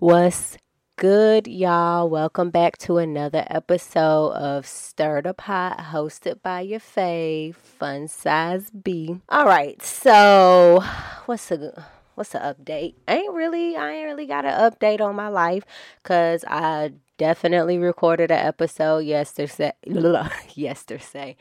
What's 0.00 0.56
good, 0.96 1.46
y'all? 1.46 2.08
Welcome 2.08 2.48
back 2.48 2.78
to 2.78 2.96
another 2.96 3.44
episode 3.50 4.30
of 4.30 4.64
Stir 4.64 5.20
the 5.20 5.34
Pot, 5.34 5.76
hosted 5.92 6.40
by 6.40 6.62
your 6.62 6.80
fave, 6.80 7.54
Fun 7.56 8.08
Size 8.08 8.70
B. 8.70 9.20
All 9.28 9.44
right, 9.44 9.82
so 9.82 10.82
what's 11.26 11.50
a 11.50 11.86
what's 12.14 12.30
the 12.30 12.38
update? 12.38 12.94
ain't 13.08 13.34
really 13.34 13.76
I 13.76 13.92
ain't 13.92 14.06
really 14.06 14.24
got 14.24 14.46
an 14.46 14.72
update 14.72 15.02
on 15.02 15.16
my 15.16 15.28
life 15.28 15.64
because 16.02 16.46
I 16.48 16.92
definitely 17.18 17.76
recorded 17.76 18.30
an 18.30 18.38
episode 18.38 19.00
yesterday. 19.00 19.74
yesterday, 20.54 21.36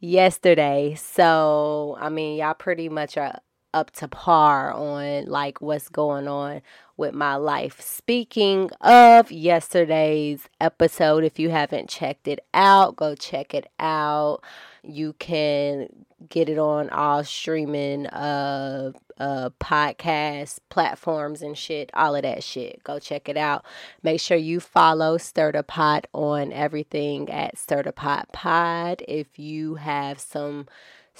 yesterday. 0.00 0.96
So 0.96 1.96
I 2.00 2.08
mean, 2.08 2.38
y'all 2.38 2.54
pretty 2.54 2.88
much 2.88 3.16
are 3.16 3.38
up 3.72 3.90
to 3.92 4.08
par 4.08 4.72
on 4.72 5.26
like 5.26 5.60
what's 5.60 5.88
going 5.88 6.26
on 6.26 6.60
with 7.00 7.14
my 7.14 7.34
life. 7.34 7.80
Speaking 7.80 8.70
of 8.82 9.32
yesterday's 9.32 10.48
episode, 10.60 11.24
if 11.24 11.38
you 11.38 11.48
haven't 11.48 11.88
checked 11.88 12.28
it 12.28 12.44
out, 12.54 12.94
go 12.94 13.14
check 13.16 13.54
it 13.54 13.68
out. 13.80 14.40
You 14.84 15.14
can 15.14 15.88
get 16.28 16.50
it 16.50 16.58
on 16.58 16.90
all 16.90 17.24
streaming 17.24 18.06
uh 18.08 18.92
uh 19.18 19.48
podcast 19.58 20.58
platforms 20.68 21.40
and 21.40 21.56
shit, 21.56 21.90
all 21.94 22.14
of 22.14 22.22
that 22.22 22.44
shit. 22.44 22.84
Go 22.84 22.98
check 22.98 23.28
it 23.28 23.36
out. 23.36 23.64
Make 24.02 24.20
sure 24.20 24.36
you 24.36 24.60
follow 24.60 25.16
Stir 25.16 25.52
the 25.52 25.62
Pot 25.62 26.06
on 26.12 26.52
everything 26.52 27.30
at 27.30 27.58
Stir 27.58 27.82
the 27.82 27.92
Pot 27.92 28.28
Pod. 28.32 29.02
If 29.08 29.38
you 29.38 29.76
have 29.76 30.20
some 30.20 30.66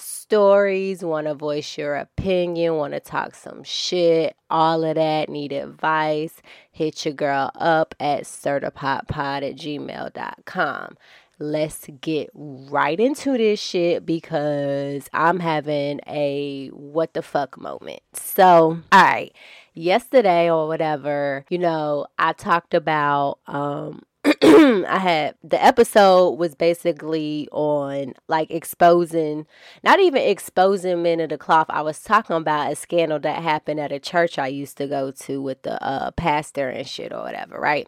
stories, 0.01 1.05
want 1.05 1.27
to 1.27 1.35
voice 1.35 1.77
your 1.79 1.97
opinion, 1.97 2.77
want 2.77 2.95
to 2.95 3.01
talk 3.01 3.35
some 3.35 3.63
shit, 3.63 4.37
all 4.51 4.85
of 4.85 4.97
that, 4.97 5.29
need 5.29 5.53
advice, 5.53 6.43
hit 6.71 7.05
your 7.05 7.15
girl 7.15 7.51
up 7.55 7.95
at 8.01 8.25
stirthepotpod 8.25 9.49
at 9.49 9.57
gmail.com 9.57 10.97
let's 11.41 11.89
get 12.03 12.29
right 12.35 13.01
into 13.01 13.37
this 13.37 13.59
shit 13.59 14.05
because 14.07 15.09
I'm 15.13 15.41
having 15.41 16.01
a 16.07 16.69
what 16.69 17.15
the 17.15 17.23
fuck 17.23 17.59
moment. 17.59 18.03
So, 18.13 18.79
all 18.93 19.03
right, 19.03 19.35
yesterday 19.75 20.51
or 20.51 20.69
whatever, 20.69 21.45
you 21.49 21.59
know, 21.59 22.07
I 22.19 22.35
talked 22.35 22.75
about 22.75 23.39
um 23.47 24.03
I 24.43 24.99
had 24.99 25.35
the 25.45 25.63
episode 25.63 26.31
was 26.39 26.55
basically 26.55 27.47
on 27.53 28.15
like 28.27 28.51
exposing, 28.51 29.47
not 29.85 30.01
even 30.01 30.23
exposing 30.23 31.03
men 31.03 31.21
of 31.21 31.29
the 31.29 31.37
cloth. 31.37 31.67
I 31.69 31.83
was 31.83 32.03
talking 32.03 32.37
about 32.37 32.73
a 32.73 32.77
scandal 32.77 33.19
that 33.21 33.43
happened 33.43 33.81
at 33.81 33.93
a 33.93 33.99
church 33.99 34.39
I 34.39 34.47
used 34.47 34.79
to 34.79 34.87
go 34.87 35.11
to 35.11 35.43
with 35.43 35.61
the 35.63 35.83
uh, 35.85 36.13
pastor 36.13 36.71
and 36.71 36.89
shit 36.89 37.13
or 37.13 37.23
whatever, 37.23 37.61
right? 37.61 37.87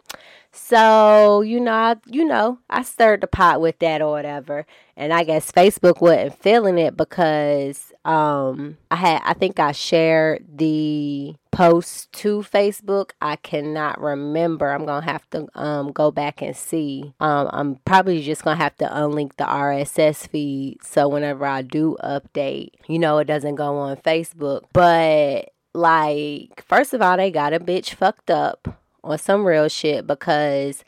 So, 0.54 1.40
you 1.40 1.60
know, 1.60 1.72
I, 1.72 1.96
you 2.06 2.26
know, 2.26 2.58
I 2.68 2.82
stirred 2.82 3.22
the 3.22 3.26
pot 3.26 3.62
with 3.62 3.78
that 3.78 4.02
or 4.02 4.10
whatever. 4.10 4.66
And 4.98 5.10
I 5.12 5.24
guess 5.24 5.50
Facebook 5.50 6.02
wasn't 6.02 6.38
feeling 6.38 6.76
it 6.76 6.94
because 6.96 7.90
um 8.04 8.76
I 8.90 8.96
had 8.96 9.22
I 9.24 9.32
think 9.32 9.58
I 9.58 9.72
shared 9.72 10.44
the 10.58 11.34
post 11.52 12.12
to 12.12 12.40
Facebook. 12.40 13.12
I 13.22 13.36
cannot 13.36 13.98
remember. 13.98 14.70
I'm 14.70 14.84
going 14.84 15.02
to 15.02 15.10
have 15.10 15.28
to 15.30 15.48
um 15.54 15.90
go 15.90 16.10
back 16.10 16.42
and 16.42 16.54
see. 16.54 17.14
Um 17.18 17.48
I'm 17.50 17.76
probably 17.86 18.22
just 18.22 18.44
going 18.44 18.58
to 18.58 18.62
have 18.62 18.76
to 18.76 18.86
unlink 18.86 19.36
the 19.36 19.44
RSS 19.44 20.28
feed 20.28 20.84
so 20.84 21.08
whenever 21.08 21.46
I 21.46 21.62
do 21.62 21.96
update, 22.04 22.72
you 22.88 22.98
know, 22.98 23.16
it 23.18 23.24
doesn't 23.24 23.54
go 23.54 23.78
on 23.78 23.96
Facebook. 23.96 24.64
But 24.74 25.50
like 25.72 26.62
first 26.66 26.92
of 26.92 27.00
all, 27.00 27.16
they 27.16 27.30
got 27.30 27.54
a 27.54 27.60
bitch 27.60 27.94
fucked 27.94 28.30
up 28.30 28.81
on 29.04 29.18
some 29.18 29.44
real 29.44 29.68
shit 29.68 30.06
because 30.06 30.84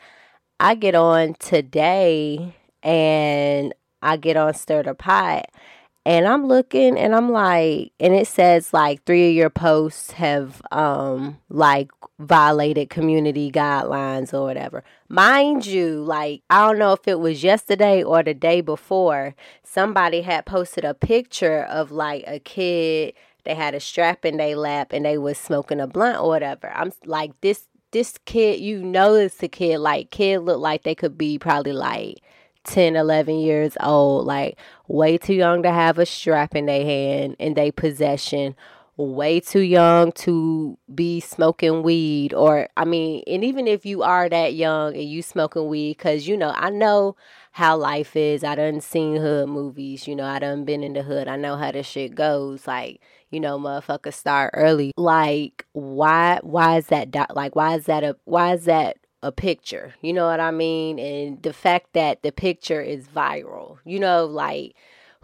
I 0.60 0.74
get 0.74 0.94
on 0.94 1.34
today 1.34 2.54
and 2.82 3.74
I 4.02 4.16
get 4.16 4.36
on 4.36 4.54
Stir 4.54 4.82
the 4.84 4.94
Pot 4.94 5.46
and 6.06 6.26
I'm 6.26 6.46
looking 6.46 6.98
and 6.98 7.14
I'm 7.14 7.30
like 7.30 7.92
and 7.98 8.14
it 8.14 8.26
says 8.26 8.72
like 8.72 9.04
three 9.04 9.30
of 9.30 9.34
your 9.34 9.50
posts 9.50 10.12
have 10.12 10.60
um 10.70 11.38
like 11.48 11.90
violated 12.18 12.90
community 12.90 13.50
guidelines 13.50 14.32
or 14.34 14.42
whatever. 14.42 14.84
Mind 15.08 15.66
you, 15.66 16.02
like 16.02 16.42
I 16.50 16.66
don't 16.66 16.78
know 16.78 16.92
if 16.92 17.08
it 17.08 17.20
was 17.20 17.42
yesterday 17.42 18.02
or 18.02 18.22
the 18.22 18.34
day 18.34 18.60
before, 18.60 19.34
somebody 19.62 20.20
had 20.22 20.46
posted 20.46 20.84
a 20.84 20.94
picture 20.94 21.62
of 21.64 21.90
like 21.90 22.24
a 22.26 22.38
kid 22.38 23.14
they 23.44 23.54
had 23.54 23.74
a 23.74 23.80
strap 23.80 24.24
in 24.24 24.38
their 24.38 24.56
lap 24.56 24.92
and 24.92 25.04
they 25.04 25.18
was 25.18 25.36
smoking 25.36 25.78
a 25.78 25.86
blunt 25.86 26.18
or 26.18 26.28
whatever. 26.28 26.72
I'm 26.74 26.92
like 27.04 27.38
this 27.42 27.66
this 27.94 28.18
kid, 28.26 28.60
you 28.60 28.82
know, 28.82 29.14
it's 29.14 29.42
a 29.42 29.48
kid. 29.48 29.78
Like, 29.78 30.10
kid 30.10 30.40
look 30.40 30.58
like 30.58 30.82
they 30.82 30.94
could 30.94 31.16
be 31.16 31.38
probably 31.38 31.72
like 31.72 32.18
10, 32.64 32.96
11 32.96 33.38
years 33.38 33.76
old. 33.80 34.26
Like, 34.26 34.58
way 34.88 35.16
too 35.16 35.32
young 35.34 35.62
to 35.62 35.72
have 35.72 35.98
a 35.98 36.04
strap 36.04 36.54
in 36.54 36.66
their 36.66 36.84
hand 36.84 37.36
in 37.38 37.54
their 37.54 37.72
possession. 37.72 38.56
Way 38.96 39.40
too 39.40 39.60
young 39.60 40.12
to 40.12 40.78
be 40.94 41.18
smoking 41.18 41.82
weed, 41.82 42.32
or 42.32 42.68
I 42.76 42.84
mean, 42.84 43.24
and 43.26 43.42
even 43.42 43.66
if 43.66 43.84
you 43.84 44.04
are 44.04 44.28
that 44.28 44.54
young 44.54 44.94
and 44.94 45.10
you 45.10 45.20
smoking 45.20 45.66
weed, 45.66 45.96
because 45.96 46.28
you 46.28 46.36
know, 46.36 46.52
I 46.54 46.70
know 46.70 47.16
how 47.50 47.76
life 47.76 48.14
is. 48.14 48.44
I 48.44 48.54
done 48.54 48.80
seen 48.80 49.16
hood 49.16 49.48
movies, 49.48 50.06
you 50.06 50.14
know, 50.14 50.26
I 50.26 50.38
done 50.38 50.64
been 50.64 50.84
in 50.84 50.92
the 50.92 51.02
hood. 51.02 51.26
I 51.26 51.34
know 51.34 51.56
how 51.56 51.72
this 51.72 51.88
shit 51.88 52.14
goes. 52.14 52.68
Like, 52.68 53.00
you 53.30 53.40
know, 53.40 53.58
motherfuckers 53.58 54.14
start 54.14 54.50
early. 54.54 54.92
Like, 54.96 55.66
why 55.72 56.40
why 56.42 56.78
is 56.78 56.86
that 56.88 57.10
do- 57.10 57.24
like 57.34 57.56
why 57.56 57.74
is 57.76 57.86
that 57.86 58.04
a 58.04 58.16
why 58.24 58.54
is 58.54 58.64
that 58.66 58.98
a 59.22 59.32
picture? 59.32 59.94
You 60.02 60.12
know 60.12 60.26
what 60.26 60.40
I 60.40 60.50
mean? 60.50 60.98
And 60.98 61.42
the 61.42 61.52
fact 61.52 61.94
that 61.94 62.22
the 62.22 62.32
picture 62.32 62.80
is 62.80 63.06
viral. 63.08 63.78
You 63.84 63.98
know, 64.00 64.24
like 64.26 64.74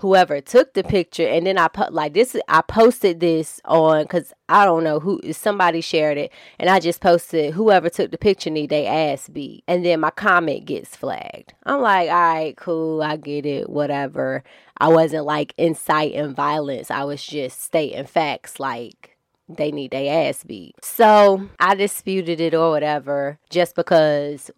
whoever 0.00 0.40
took 0.40 0.72
the 0.72 0.82
picture 0.82 1.26
and 1.28 1.46
then 1.46 1.58
I 1.58 1.68
put 1.68 1.92
like 1.92 2.14
this 2.14 2.34
I 2.48 2.62
posted 2.62 3.20
this 3.20 3.60
on 3.66 4.06
cuz 4.06 4.32
I 4.48 4.64
don't 4.64 4.82
know 4.82 4.98
who 4.98 5.20
somebody 5.32 5.82
shared 5.82 6.16
it 6.16 6.32
and 6.58 6.70
I 6.70 6.80
just 6.80 7.00
posted 7.00 7.52
whoever 7.54 7.90
took 7.90 8.10
the 8.10 8.18
picture 8.18 8.50
need 8.50 8.70
they 8.70 8.86
ass 8.86 9.28
beat 9.28 9.62
and 9.68 9.84
then 9.84 10.00
my 10.00 10.10
comment 10.10 10.64
gets 10.64 10.96
flagged. 10.96 11.52
I'm 11.64 11.82
like, 11.82 12.08
"All 12.08 12.14
right, 12.14 12.56
cool, 12.56 13.02
I 13.02 13.16
get 13.16 13.44
it, 13.44 13.68
whatever." 13.68 14.42
I 14.78 14.88
wasn't 14.88 15.26
like 15.26 15.52
inciting 15.58 16.34
violence. 16.34 16.90
I 16.90 17.04
was 17.04 17.22
just 17.22 17.62
stating 17.62 18.06
facts 18.06 18.58
like 18.58 19.18
they 19.48 19.70
need 19.70 19.90
their 19.90 20.28
ass 20.28 20.44
beat. 20.44 20.76
So 20.82 21.48
I 21.58 21.74
disputed 21.74 22.40
it 22.40 22.54
or 22.54 22.70
whatever 22.70 23.38
just 23.50 23.74
because 23.74 24.50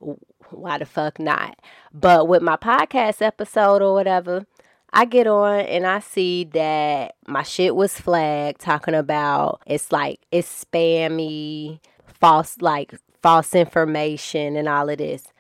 why 0.53 0.79
the 0.79 0.85
fuck 0.85 1.19
not? 1.19 1.59
But 1.93 2.29
with 2.29 2.43
my 2.43 2.57
podcast 2.57 3.23
episode 3.23 3.83
or 3.83 3.95
whatever, 3.95 4.47
I 4.93 5.05
get 5.05 5.27
on 5.27 5.61
and 5.61 5.87
I 5.87 6.01
see 6.01 6.45
that 6.53 7.15
my 7.27 7.43
shit 7.43 7.75
was 7.75 7.99
flagged 7.99 8.61
talking 8.61 8.95
about 8.95 9.63
it's 9.67 9.91
like 9.91 10.21
it's 10.31 10.65
spammy, 10.65 11.81
false 12.07 12.59
like 12.61 12.95
false 13.23 13.55
information 13.55 14.57
and 14.57 14.69
all 14.69 14.89
of 14.89 14.99
this 14.99 15.33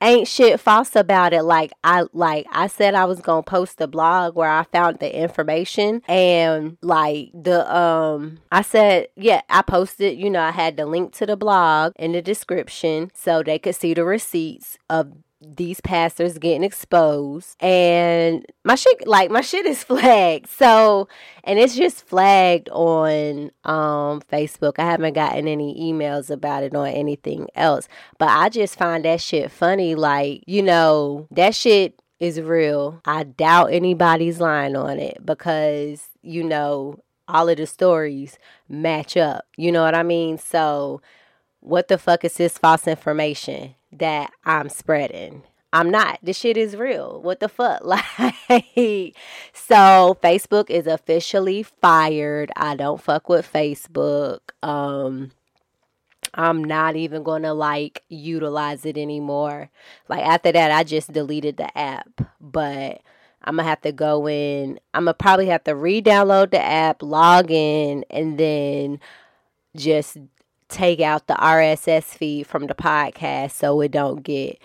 ain't 0.00 0.28
shit 0.28 0.58
false 0.60 0.96
about 0.96 1.32
it. 1.32 1.42
Like 1.42 1.72
I 1.84 2.04
like 2.12 2.46
I 2.50 2.66
said 2.66 2.94
I 2.94 3.04
was 3.04 3.20
gonna 3.20 3.42
post 3.42 3.80
a 3.80 3.86
blog 3.86 4.34
where 4.34 4.50
I 4.50 4.64
found 4.64 4.98
the 4.98 5.14
information 5.14 6.02
and 6.08 6.76
like 6.82 7.30
the 7.34 7.74
um 7.74 8.38
I 8.50 8.62
said 8.62 9.08
yeah 9.16 9.42
I 9.48 9.62
posted 9.62 10.18
you 10.18 10.30
know 10.30 10.40
I 10.40 10.50
had 10.50 10.76
the 10.76 10.86
link 10.86 11.12
to 11.14 11.26
the 11.26 11.36
blog 11.36 11.92
in 11.96 12.12
the 12.12 12.22
description 12.22 13.10
so 13.14 13.42
they 13.42 13.58
could 13.58 13.74
see 13.74 13.94
the 13.94 14.04
receipts 14.04 14.78
of 14.88 15.12
these 15.40 15.80
pastors 15.80 16.36
getting 16.36 16.62
exposed 16.62 17.56
and 17.60 18.44
my 18.64 18.74
shit 18.74 19.06
like 19.06 19.30
my 19.30 19.40
shit 19.40 19.64
is 19.64 19.82
flagged. 19.90 20.48
So 20.48 21.08
and 21.44 21.58
it's 21.58 21.76
just 21.76 22.06
flagged 22.06 22.68
on 22.70 23.50
um 23.64 24.20
facebook. 24.30 24.74
I 24.78 24.84
haven't 24.84 25.14
gotten 25.14 25.48
any 25.48 25.92
emails 25.92 26.30
about 26.30 26.62
it 26.62 26.74
or 26.74 26.86
anything 26.86 27.48
else 27.54 27.88
but 28.18 28.28
i 28.28 28.48
just 28.48 28.78
find 28.78 29.04
that 29.04 29.20
shit 29.20 29.50
funny. 29.50 29.94
Like 29.94 30.44
you 30.46 30.62
know 30.62 31.26
that 31.30 31.54
shit 31.54 31.98
is 32.18 32.40
real. 32.40 33.00
I 33.06 33.24
doubt 33.24 33.72
anybody's 33.72 34.40
lying 34.40 34.76
on 34.76 34.98
it 34.98 35.24
because 35.24 36.08
you 36.22 36.44
know 36.44 37.02
all 37.26 37.48
of 37.48 37.56
the 37.56 37.66
stories 37.66 38.38
match 38.68 39.16
up. 39.16 39.46
You 39.56 39.72
know 39.72 39.82
what 39.82 39.94
i 39.94 40.02
mean? 40.02 40.36
So 40.36 41.00
what 41.60 41.88
the 41.88 41.98
fuck 41.98 42.24
is 42.24 42.34
this 42.34 42.58
false 42.58 42.86
information 42.86 43.74
that 43.92 44.32
I'm 44.44 44.68
spreading? 44.68 45.42
I'm 45.72 45.90
not. 45.90 46.18
This 46.22 46.36
shit 46.36 46.56
is 46.56 46.76
real. 46.76 47.20
What 47.22 47.40
the 47.40 47.48
fuck? 47.48 47.82
Like, 47.84 49.16
so 49.52 50.18
Facebook 50.22 50.68
is 50.68 50.86
officially 50.88 51.62
fired. 51.62 52.50
I 52.56 52.74
don't 52.74 53.00
fuck 53.00 53.28
with 53.28 53.50
Facebook. 53.50 54.40
Um, 54.62 55.30
I'm 56.34 56.64
not 56.64 56.96
even 56.96 57.22
to 57.42 57.52
like 57.52 58.02
utilize 58.08 58.84
it 58.84 58.98
anymore. 58.98 59.70
Like, 60.08 60.24
after 60.24 60.50
that, 60.50 60.72
I 60.72 60.82
just 60.82 61.12
deleted 61.12 61.56
the 61.56 61.76
app. 61.78 62.20
But 62.40 63.02
I'm 63.42 63.56
to 63.64 63.70
have 63.70 63.80
to 63.82 63.92
go 63.92 64.28
in. 64.28 64.80
I'm 64.92 65.04
to 65.06 65.14
probably 65.14 65.46
have 65.46 65.64
to 65.64 65.74
re 65.76 66.02
download 66.02 66.50
the 66.50 66.62
app, 66.62 67.02
log 67.02 67.50
in, 67.50 68.04
and 68.10 68.38
then 68.38 69.00
just 69.76 70.18
take 70.70 71.00
out 71.00 71.26
the 71.26 71.34
RSS 71.34 72.04
feed 72.04 72.46
from 72.46 72.66
the 72.66 72.74
podcast 72.74 73.52
so 73.52 73.80
it 73.80 73.90
don't 73.90 74.22
get 74.22 74.58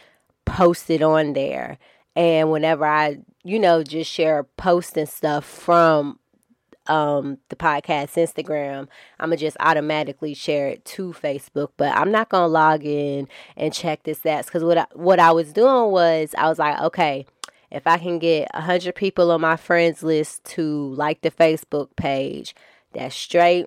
posted 0.46 1.02
on 1.02 1.34
there. 1.34 1.78
And 2.16 2.52
whenever 2.52 2.86
I, 2.86 3.18
you 3.44 3.60
know, 3.60 3.84
just 3.84 4.10
share 4.10 4.44
posts 4.44 4.96
and 4.96 5.10
stuff 5.10 5.44
from 5.44 6.20
um 6.88 7.40
the 7.50 7.56
podcast 7.56 8.14
Instagram, 8.14 8.88
I'm 9.20 9.30
gonna 9.30 9.38
just 9.38 9.58
automatically 9.60 10.34
share 10.34 10.68
it 10.68 10.86
to 10.86 11.14
Facebook. 11.14 11.70
But 11.78 11.96
I'm 11.98 12.12
not 12.12 12.30
gonna 12.30 12.48
log 12.48 12.86
in 12.86 13.28
and 13.58 13.74
check 13.74 14.04
this 14.04 14.20
that 14.20 14.46
because 14.46 14.64
what 14.64 14.78
I, 14.78 14.86
what 14.94 15.20
I 15.20 15.32
was 15.32 15.52
doing 15.52 15.92
was 15.92 16.34
I 16.38 16.48
was 16.48 16.60
like, 16.60 16.80
okay, 16.80 17.26
if 17.72 17.88
I 17.88 17.98
can 17.98 18.20
get 18.20 18.48
a 18.54 18.62
hundred 18.62 18.96
people 18.96 19.32
on 19.32 19.42
my 19.42 19.58
friends 19.58 20.04
list 20.04 20.44
to 20.46 20.94
like 20.94 21.22
the 21.22 21.32
Facebook 21.32 21.96
page, 21.98 22.56
that's 22.94 23.16
straight 23.16 23.66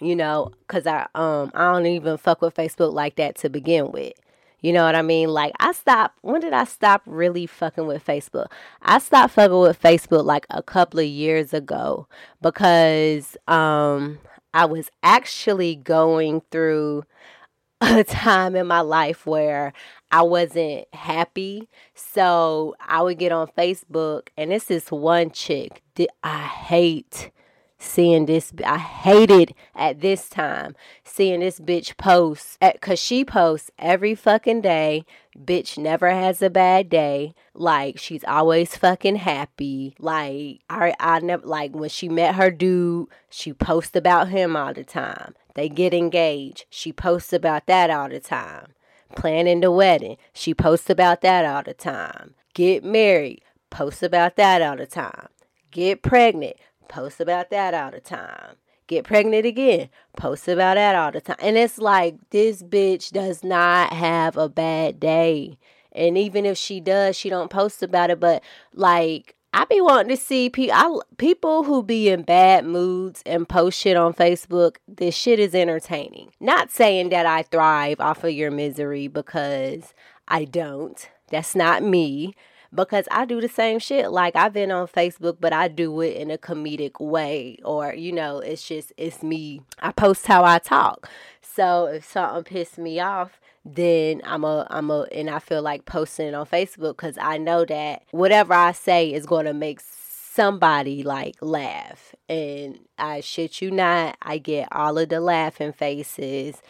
you 0.00 0.16
know, 0.16 0.50
cause 0.68 0.86
I 0.86 1.06
um 1.14 1.50
I 1.54 1.72
don't 1.72 1.86
even 1.86 2.16
fuck 2.16 2.42
with 2.42 2.54
Facebook 2.54 2.92
like 2.92 3.16
that 3.16 3.36
to 3.36 3.50
begin 3.50 3.92
with. 3.92 4.14
You 4.60 4.72
know 4.72 4.84
what 4.84 4.94
I 4.94 5.02
mean? 5.02 5.28
Like 5.28 5.52
I 5.58 5.72
stopped 5.72 6.18
when 6.22 6.40
did 6.40 6.52
I 6.52 6.64
stop 6.64 7.02
really 7.06 7.46
fucking 7.46 7.86
with 7.86 8.04
Facebook? 8.04 8.46
I 8.80 8.98
stopped 8.98 9.34
fucking 9.34 9.58
with 9.58 9.80
Facebook 9.80 10.24
like 10.24 10.46
a 10.50 10.62
couple 10.62 11.00
of 11.00 11.06
years 11.06 11.52
ago 11.52 12.06
because 12.40 13.36
um 13.48 14.18
I 14.54 14.66
was 14.66 14.90
actually 15.02 15.76
going 15.76 16.42
through 16.50 17.04
a 17.80 18.04
time 18.04 18.54
in 18.54 18.66
my 18.66 18.80
life 18.80 19.26
where 19.26 19.72
I 20.12 20.22
wasn't 20.22 20.86
happy. 20.94 21.68
So 21.94 22.76
I 22.80 23.02
would 23.02 23.18
get 23.18 23.32
on 23.32 23.48
Facebook 23.58 24.28
and 24.36 24.52
this 24.52 24.70
is 24.70 24.88
one 24.92 25.30
chick 25.32 25.82
that 25.96 26.10
I 26.22 26.38
hate 26.38 27.32
seeing 27.82 28.26
this 28.26 28.52
i 28.64 28.78
hated 28.78 29.54
at 29.74 30.00
this 30.00 30.28
time 30.28 30.74
seeing 31.04 31.40
this 31.40 31.58
bitch 31.58 31.96
post 31.96 32.56
eh, 32.60 32.72
because 32.72 32.98
she 32.98 33.24
posts 33.24 33.70
every 33.78 34.14
fucking 34.14 34.60
day 34.60 35.04
bitch 35.38 35.76
never 35.76 36.10
has 36.10 36.40
a 36.40 36.50
bad 36.50 36.88
day 36.88 37.34
like 37.54 37.98
she's 37.98 38.24
always 38.24 38.76
fucking 38.76 39.16
happy 39.16 39.94
like 39.98 40.60
i 40.70 40.94
i 41.00 41.18
never 41.20 41.46
like 41.46 41.74
when 41.74 41.88
she 41.88 42.08
met 42.08 42.36
her 42.36 42.50
dude 42.50 43.08
she 43.28 43.52
posts 43.52 43.96
about 43.96 44.28
him 44.28 44.56
all 44.56 44.72
the 44.72 44.84
time 44.84 45.34
they 45.54 45.68
get 45.68 45.92
engaged 45.92 46.64
she 46.70 46.92
posts 46.92 47.32
about 47.32 47.66
that 47.66 47.90
all 47.90 48.08
the 48.08 48.20
time 48.20 48.72
planning 49.16 49.60
the 49.60 49.70
wedding 49.70 50.16
she 50.32 50.54
posts 50.54 50.88
about 50.88 51.20
that 51.20 51.44
all 51.44 51.62
the 51.62 51.74
time 51.74 52.34
get 52.54 52.84
married 52.84 53.42
posts 53.70 54.02
about 54.02 54.36
that 54.36 54.62
all 54.62 54.76
the 54.76 54.86
time 54.86 55.28
get 55.70 56.02
pregnant 56.02 56.56
post 56.92 57.20
about 57.20 57.50
that 57.50 57.74
all 57.74 57.90
the 57.90 58.00
time. 58.00 58.56
Get 58.86 59.04
pregnant 59.04 59.46
again, 59.46 59.88
post 60.16 60.46
about 60.46 60.74
that 60.74 60.94
all 60.94 61.10
the 61.10 61.20
time. 61.20 61.36
And 61.40 61.56
it's 61.56 61.78
like 61.78 62.16
this 62.30 62.62
bitch 62.62 63.10
does 63.10 63.42
not 63.42 63.92
have 63.92 64.36
a 64.36 64.48
bad 64.48 65.00
day. 65.00 65.58
And 65.92 66.18
even 66.18 66.44
if 66.44 66.58
she 66.58 66.80
does, 66.80 67.16
she 67.16 67.30
don't 67.30 67.50
post 67.50 67.82
about 67.82 68.10
it. 68.10 68.20
But 68.20 68.42
like 68.74 69.34
I 69.54 69.64
be 69.64 69.80
wanting 69.80 70.14
to 70.16 70.22
see 70.22 70.50
pe- 70.50 70.70
I, 70.70 70.98
people 71.16 71.64
who 71.64 71.82
be 71.82 72.10
in 72.10 72.22
bad 72.22 72.66
moods 72.66 73.22
and 73.24 73.48
post 73.48 73.78
shit 73.78 73.96
on 73.96 74.12
Facebook. 74.12 74.76
This 74.86 75.14
shit 75.14 75.38
is 75.38 75.54
entertaining. 75.54 76.32
Not 76.40 76.70
saying 76.70 77.08
that 77.10 77.24
I 77.24 77.42
thrive 77.42 78.00
off 78.00 78.24
of 78.24 78.30
your 78.32 78.50
misery 78.50 79.08
because 79.08 79.94
I 80.28 80.44
don't. 80.44 81.08
That's 81.30 81.54
not 81.54 81.82
me 81.82 82.34
because 82.74 83.06
I 83.10 83.24
do 83.24 83.40
the 83.40 83.48
same 83.48 83.78
shit. 83.78 84.10
Like 84.10 84.36
I've 84.36 84.52
been 84.52 84.70
on 84.70 84.86
Facebook, 84.88 85.36
but 85.40 85.52
I 85.52 85.68
do 85.68 86.00
it 86.00 86.16
in 86.16 86.30
a 86.30 86.38
comedic 86.38 87.00
way, 87.00 87.58
or 87.64 87.94
you 87.94 88.12
know, 88.12 88.38
it's 88.38 88.66
just 88.66 88.92
it's 88.96 89.22
me. 89.22 89.62
I 89.80 89.92
post 89.92 90.26
how 90.26 90.44
I 90.44 90.58
talk. 90.58 91.08
So 91.40 91.86
if 91.86 92.04
something 92.04 92.44
pisses 92.44 92.78
me 92.78 93.00
off, 93.00 93.40
then 93.64 94.22
I'm 94.24 94.44
a 94.44 94.66
I'm 94.70 94.90
a 94.90 95.02
and 95.12 95.28
I 95.30 95.38
feel 95.38 95.62
like 95.62 95.84
posting 95.84 96.34
on 96.34 96.46
Facebook 96.46 96.96
because 96.96 97.18
I 97.20 97.38
know 97.38 97.64
that 97.64 98.02
whatever 98.10 98.54
I 98.54 98.72
say 98.72 99.12
is 99.12 99.26
going 99.26 99.46
to 99.46 99.54
make 99.54 99.80
somebody 99.80 101.02
like 101.02 101.36
laugh. 101.40 102.14
And 102.28 102.78
I 102.98 103.20
shit 103.20 103.60
you 103.60 103.70
not, 103.70 104.16
I 104.22 104.38
get 104.38 104.68
all 104.72 104.96
of 104.98 105.10
the 105.10 105.20
laughing 105.20 105.72
faces 105.72 106.62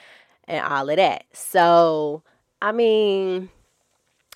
and 0.49 0.65
all 0.65 0.91
of 0.91 0.97
that. 0.97 1.25
So 1.33 2.23
I 2.61 2.73
mean 2.73 3.51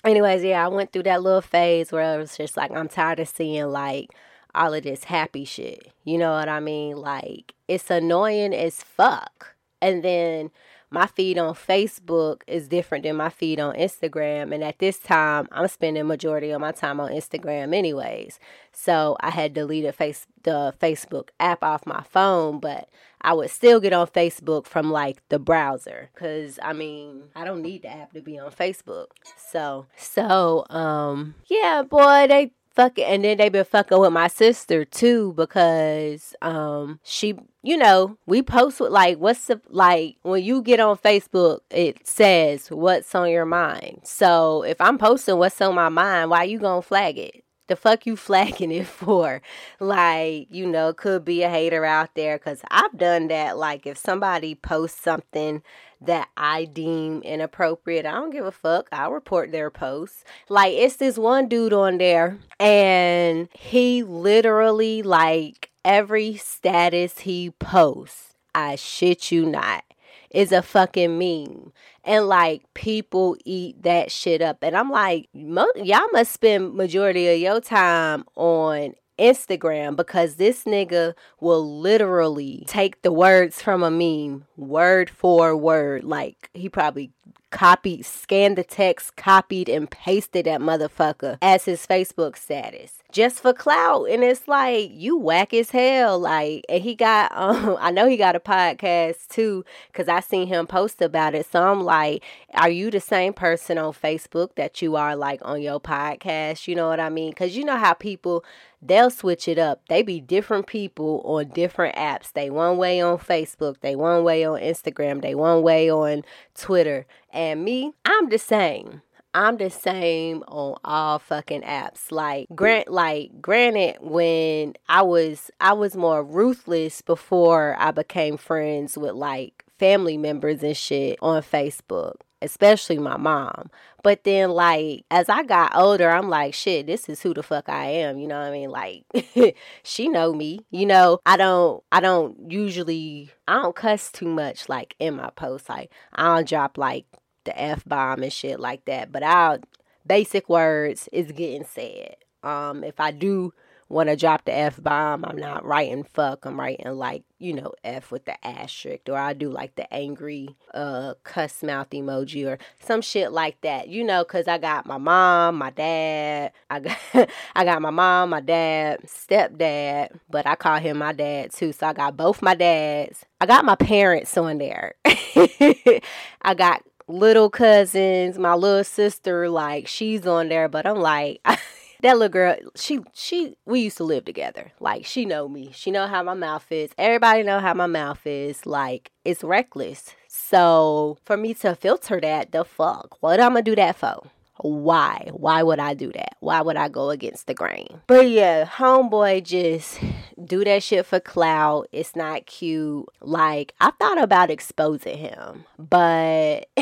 anyways, 0.07 0.43
yeah, 0.43 0.65
I 0.65 0.67
went 0.69 0.91
through 0.91 1.03
that 1.03 1.21
little 1.21 1.41
phase 1.41 1.91
where 1.91 2.03
I 2.03 2.17
was 2.17 2.37
just 2.37 2.57
like 2.57 2.71
I'm 2.71 2.87
tired 2.87 3.19
of 3.19 3.27
seeing 3.27 3.67
like 3.67 4.09
all 4.55 4.73
of 4.73 4.83
this 4.83 5.05
happy 5.05 5.45
shit. 5.45 5.91
You 6.03 6.17
know 6.17 6.31
what 6.31 6.49
I 6.49 6.59
mean? 6.59 6.97
Like 6.97 7.53
it's 7.67 7.89
annoying 7.89 8.53
as 8.53 8.81
fuck. 8.83 9.55
And 9.81 10.03
then 10.03 10.51
my 10.89 11.05
feed 11.05 11.37
on 11.37 11.53
Facebook 11.53 12.41
is 12.47 12.67
different 12.67 13.03
than 13.03 13.17
my 13.17 13.29
feed 13.29 13.59
on 13.59 13.75
Instagram. 13.75 14.53
And 14.53 14.63
at 14.63 14.79
this 14.79 14.99
time, 14.99 15.47
I'm 15.51 15.67
spending 15.67 16.07
majority 16.07 16.51
of 16.51 16.61
my 16.61 16.71
time 16.71 16.99
on 16.99 17.11
Instagram 17.11 17.75
anyways. 17.75 18.39
So 18.71 19.17
I 19.19 19.31
had 19.31 19.53
deleted 19.53 19.95
face 19.95 20.27
the 20.43 20.73
Facebook 20.79 21.29
app 21.39 21.61
off 21.61 21.85
my 21.85 22.03
phone, 22.03 22.59
but 22.59 22.87
I 23.21 23.33
would 23.33 23.49
still 23.49 23.79
get 23.81 23.91
on 23.91 24.07
Facebook 24.07 24.65
from 24.65 24.91
like 24.91 25.27
the 25.27 25.39
browser. 25.39 26.09
Cause 26.15 26.57
I 26.61 26.71
mean, 26.71 27.23
I 27.35 27.43
don't 27.43 27.61
need 27.61 27.81
the 27.81 27.89
app 27.89 28.13
to 28.13 28.21
be 28.21 28.39
on 28.39 28.51
Facebook. 28.51 29.07
So 29.35 29.87
so 29.97 30.65
um 30.69 31.35
yeah, 31.47 31.83
boy, 31.83 32.27
they 32.29 32.51
fucking 32.77 33.03
and 33.03 33.23
then 33.23 33.39
they 33.39 33.49
been 33.49 33.65
fucking 33.65 33.99
with 33.99 34.13
my 34.13 34.27
sister 34.27 34.85
too 34.85 35.33
because 35.35 36.35
um 36.43 36.99
she 37.01 37.33
you 37.63 37.75
know 37.75 38.15
we 38.27 38.43
post 38.43 38.79
with 38.79 38.91
like 38.91 39.17
what's 39.17 39.47
the 39.47 39.59
like 39.69 40.15
when 40.21 40.43
you 40.43 40.61
get 40.61 40.79
on 40.79 40.95
facebook 40.95 41.61
it 41.71 42.05
says 42.05 42.69
what's 42.69 43.15
on 43.15 43.31
your 43.31 43.45
mind 43.45 43.99
so 44.03 44.61
if 44.61 44.79
i'm 44.79 44.99
posting 44.99 45.39
what's 45.39 45.59
on 45.59 45.73
my 45.73 45.89
mind 45.89 46.29
why 46.29 46.43
you 46.43 46.59
gonna 46.59 46.79
flag 46.79 47.17
it 47.17 47.43
the 47.67 47.75
fuck 47.75 48.05
you 48.05 48.15
flagging 48.15 48.71
it 48.71 48.87
for? 48.87 49.41
Like, 49.79 50.47
you 50.49 50.65
know, 50.65 50.93
could 50.93 51.25
be 51.25 51.43
a 51.43 51.49
hater 51.49 51.85
out 51.85 52.15
there 52.15 52.37
because 52.37 52.61
I've 52.71 52.97
done 52.97 53.27
that. 53.27 53.57
Like, 53.57 53.85
if 53.85 53.97
somebody 53.97 54.55
posts 54.55 55.01
something 55.01 55.61
that 56.01 56.29
I 56.37 56.65
deem 56.65 57.21
inappropriate, 57.21 58.05
I 58.05 58.11
don't 58.11 58.31
give 58.31 58.45
a 58.45 58.51
fuck. 58.51 58.87
I'll 58.91 59.11
report 59.11 59.51
their 59.51 59.69
posts. 59.69 60.23
Like, 60.49 60.73
it's 60.73 60.97
this 60.97 61.17
one 61.17 61.47
dude 61.47 61.73
on 61.73 61.97
there, 61.97 62.37
and 62.59 63.49
he 63.53 64.03
literally, 64.03 65.01
like, 65.01 65.71
every 65.83 66.35
status 66.37 67.19
he 67.19 67.51
posts, 67.51 68.35
I 68.53 68.75
shit 68.75 69.31
you 69.31 69.45
not, 69.45 69.83
is 70.29 70.51
a 70.51 70.61
fucking 70.61 71.17
meme 71.17 71.71
and 72.03 72.27
like 72.27 72.61
people 72.73 73.37
eat 73.45 73.83
that 73.83 74.11
shit 74.11 74.41
up 74.41 74.57
and 74.61 74.75
i'm 74.75 74.89
like 74.89 75.29
y'all 75.33 76.07
must 76.11 76.31
spend 76.31 76.73
majority 76.73 77.27
of 77.27 77.39
your 77.39 77.61
time 77.61 78.23
on 78.35 78.93
Instagram 79.17 79.95
because 79.95 80.35
this 80.35 80.63
nigga 80.63 81.13
will 81.39 81.79
literally 81.79 82.63
take 82.67 83.01
the 83.01 83.11
words 83.11 83.61
from 83.61 83.83
a 83.83 83.91
meme 83.91 84.45
word 84.55 85.09
for 85.09 85.55
word. 85.55 86.03
Like 86.03 86.49
he 86.53 86.69
probably 86.69 87.11
copied, 87.49 88.05
scanned 88.05 88.57
the 88.57 88.63
text, 88.63 89.15
copied 89.15 89.69
and 89.69 89.89
pasted 89.89 90.45
that 90.45 90.61
motherfucker 90.61 91.37
as 91.41 91.65
his 91.65 91.85
Facebook 91.85 92.37
status 92.37 93.01
just 93.11 93.39
for 93.39 93.53
clout. 93.53 94.09
And 94.09 94.23
it's 94.23 94.47
like, 94.47 94.91
you 94.93 95.17
whack 95.17 95.53
as 95.53 95.71
hell. 95.71 96.19
Like, 96.19 96.65
and 96.69 96.83
he 96.83 96.95
got, 96.95 97.31
um, 97.35 97.77
I 97.79 97.91
know 97.91 98.07
he 98.07 98.17
got 98.17 98.35
a 98.35 98.39
podcast 98.39 99.27
too, 99.29 99.63
because 99.91 100.07
I 100.07 100.19
seen 100.19 100.47
him 100.47 100.67
post 100.67 101.01
about 101.01 101.35
it. 101.35 101.45
So 101.51 101.63
I'm 101.63 101.83
like, 101.83 102.23
are 102.53 102.69
you 102.69 102.91
the 102.91 102.99
same 102.99 103.33
person 103.33 103.77
on 103.77 103.93
Facebook 103.93 104.55
that 104.55 104.81
you 104.81 104.95
are 104.95 105.15
like 105.15 105.41
on 105.43 105.61
your 105.61 105.79
podcast? 105.79 106.67
You 106.67 106.75
know 106.75 106.87
what 106.87 106.99
I 106.99 107.09
mean? 107.09 107.31
Because 107.31 107.55
you 107.55 107.63
know 107.63 107.77
how 107.77 107.93
people, 107.93 108.43
they'll 108.81 109.09
switch 109.09 109.47
it 109.47 109.57
up. 109.57 109.81
They 109.89 110.03
be 110.03 110.19
different 110.19 110.67
people 110.67 111.21
on 111.25 111.49
different 111.49 111.95
apps. 111.95 112.31
They 112.33 112.49
one 112.49 112.77
way 112.77 113.01
on 113.01 113.17
Facebook, 113.17 113.81
they 113.81 113.95
one 113.95 114.23
way 114.23 114.45
on 114.45 114.59
Instagram, 114.59 115.21
they 115.21 115.35
one 115.35 115.61
way 115.61 115.89
on 115.89 116.23
Twitter. 116.55 117.05
And 117.31 117.63
me, 117.63 117.93
I'm 118.05 118.29
the 118.29 118.39
same. 118.39 119.01
I'm 119.37 119.57
the 119.57 119.69
same 119.69 120.43
on 120.47 120.79
all 120.83 121.19
fucking 121.19 121.61
apps. 121.61 122.11
Like 122.11 122.47
grant 122.55 122.89
like 122.89 123.39
granted 123.39 123.97
when 124.01 124.73
I 124.89 125.03
was 125.03 125.51
I 125.61 125.73
was 125.73 125.95
more 125.95 126.23
ruthless 126.23 127.03
before 127.03 127.75
I 127.77 127.91
became 127.91 128.37
friends 128.37 128.97
with 128.97 129.13
like 129.13 129.63
family 129.77 130.17
members 130.17 130.63
and 130.63 130.75
shit 130.75 131.19
on 131.21 131.43
Facebook 131.43 132.15
especially 132.41 132.99
my 132.99 133.17
mom. 133.17 133.69
But 134.03 134.23
then, 134.23 134.51
like, 134.51 135.05
as 135.09 135.27
I 135.27 135.41
got 135.43 135.75
older, 135.75 136.09
I'm 136.09 136.29
like, 136.29 136.53
shit, 136.53 136.85
this 136.85 137.09
is 137.09 137.19
who 137.21 137.33
the 137.33 137.41
fuck 137.41 137.67
I 137.67 137.85
am. 137.85 138.19
You 138.19 138.27
know 138.27 138.39
what 138.39 138.49
I 138.49 138.51
mean? 138.51 138.69
Like, 138.69 139.55
she 139.83 140.07
know 140.07 140.33
me. 140.33 140.59
You 140.69 140.85
know, 140.85 141.19
I 141.25 141.35
don't, 141.35 141.83
I 141.91 141.99
don't 141.99 142.51
usually, 142.51 143.31
I 143.47 143.55
don't 143.55 143.75
cuss 143.75 144.11
too 144.11 144.27
much, 144.27 144.69
like, 144.69 144.95
in 144.99 145.15
my 145.15 145.31
posts. 145.31 145.67
Like, 145.67 145.91
I 146.13 146.35
don't 146.35 146.47
drop, 146.47 146.77
like, 146.77 147.05
the 147.47 147.59
F 147.59 147.83
bomb 147.85 148.21
and 148.21 148.31
shit 148.31 148.59
like 148.59 148.85
that. 148.85 149.11
But 149.11 149.23
I'll, 149.23 149.59
basic 150.05 150.47
words 150.49 151.09
is 151.11 151.31
getting 151.31 151.65
said. 151.65 152.17
Um, 152.43 152.83
if 152.83 152.99
I 152.99 153.11
do 153.11 153.53
want 153.89 154.09
to 154.09 154.15
drop 154.15 154.43
the 154.45 154.53
F 154.53 154.81
bomb, 154.81 155.23
I'm 155.25 155.37
not 155.37 155.65
writing 155.65 156.03
fuck. 156.03 156.45
I'm 156.45 156.59
writing 156.59 156.91
like, 156.91 157.23
you 157.39 157.53
know, 157.53 157.73
F 157.83 158.11
with 158.11 158.25
the 158.25 158.45
asterisk. 158.45 159.07
Or 159.07 159.17
I 159.17 159.33
do 159.33 159.49
like 159.49 159.75
the 159.75 159.91
angry 159.93 160.55
uh 160.73 161.13
cuss 161.23 161.63
mouth 161.63 161.89
emoji 161.91 162.45
or 162.47 162.59
some 162.79 163.01
shit 163.01 163.31
like 163.31 163.59
that. 163.61 163.87
You 163.87 164.03
know, 164.03 164.23
cause 164.25 164.47
I 164.47 164.57
got 164.57 164.85
my 164.85 164.97
mom, 164.97 165.55
my 165.55 165.69
dad. 165.69 166.51
I 166.69 166.79
got 166.81 166.97
I 167.55 167.63
got 167.63 167.81
my 167.81 167.91
mom, 167.91 168.31
my 168.31 168.41
dad, 168.41 169.01
stepdad, 169.05 170.09
but 170.29 170.45
I 170.45 170.55
call 170.55 170.79
him 170.79 170.97
my 170.97 171.13
dad 171.13 171.51
too. 171.53 171.71
So 171.71 171.87
I 171.87 171.93
got 171.93 172.17
both 172.17 172.41
my 172.41 172.55
dads. 172.55 173.25
I 173.39 173.45
got 173.45 173.65
my 173.65 173.75
parents 173.75 174.37
on 174.37 174.57
there. 174.57 174.95
I 175.05 176.53
got 176.55 176.83
little 177.07 177.49
cousins, 177.49 178.37
my 178.37 178.53
little 178.53 178.83
sister, 178.83 179.49
like 179.49 179.87
she's 179.87 180.27
on 180.27 180.49
there, 180.49 180.67
but 180.67 180.85
I'm 180.85 180.97
like 180.97 181.41
that 182.01 182.17
little 182.17 182.29
girl, 182.29 182.55
she 182.75 182.99
she 183.13 183.55
we 183.65 183.81
used 183.81 183.97
to 183.97 184.03
live 184.03 184.25
together. 184.25 184.71
Like 184.79 185.05
she 185.05 185.25
know 185.25 185.47
me. 185.47 185.71
She 185.73 185.91
know 185.91 186.07
how 186.07 186.23
my 186.23 186.33
mouth 186.33 186.65
is. 186.71 186.91
Everybody 186.97 187.43
know 187.43 187.59
how 187.59 187.73
my 187.73 187.87
mouth 187.87 188.25
is. 188.25 188.65
Like 188.65 189.11
it's 189.25 189.43
reckless. 189.43 190.15
So 190.27 191.17
for 191.25 191.37
me 191.37 191.53
to 191.55 191.75
filter 191.75 192.19
that, 192.21 192.51
the 192.51 192.63
fuck, 192.63 193.17
what 193.21 193.39
I'm 193.39 193.51
gonna 193.51 193.63
do 193.63 193.75
that 193.75 193.95
for? 193.95 194.27
Why? 194.59 195.29
Why 195.31 195.63
would 195.63 195.79
I 195.79 195.93
do 195.93 196.11
that? 196.13 196.35
Why 196.39 196.61
would 196.61 196.77
I 196.77 196.89
go 196.89 197.09
against 197.09 197.47
the 197.47 197.53
grain? 197.53 198.01
But 198.07 198.29
yeah, 198.29 198.65
homeboy 198.65 199.43
just 199.43 199.99
do 200.43 200.63
that 200.63 200.83
shit 200.83 201.05
for 201.05 201.19
clout. 201.19 201.87
It's 201.91 202.15
not 202.15 202.45
cute. 202.45 203.05
Like 203.21 203.73
I 203.79 203.91
thought 203.91 204.21
about 204.21 204.49
exposing 204.49 205.17
him, 205.17 205.65
but 205.77 206.67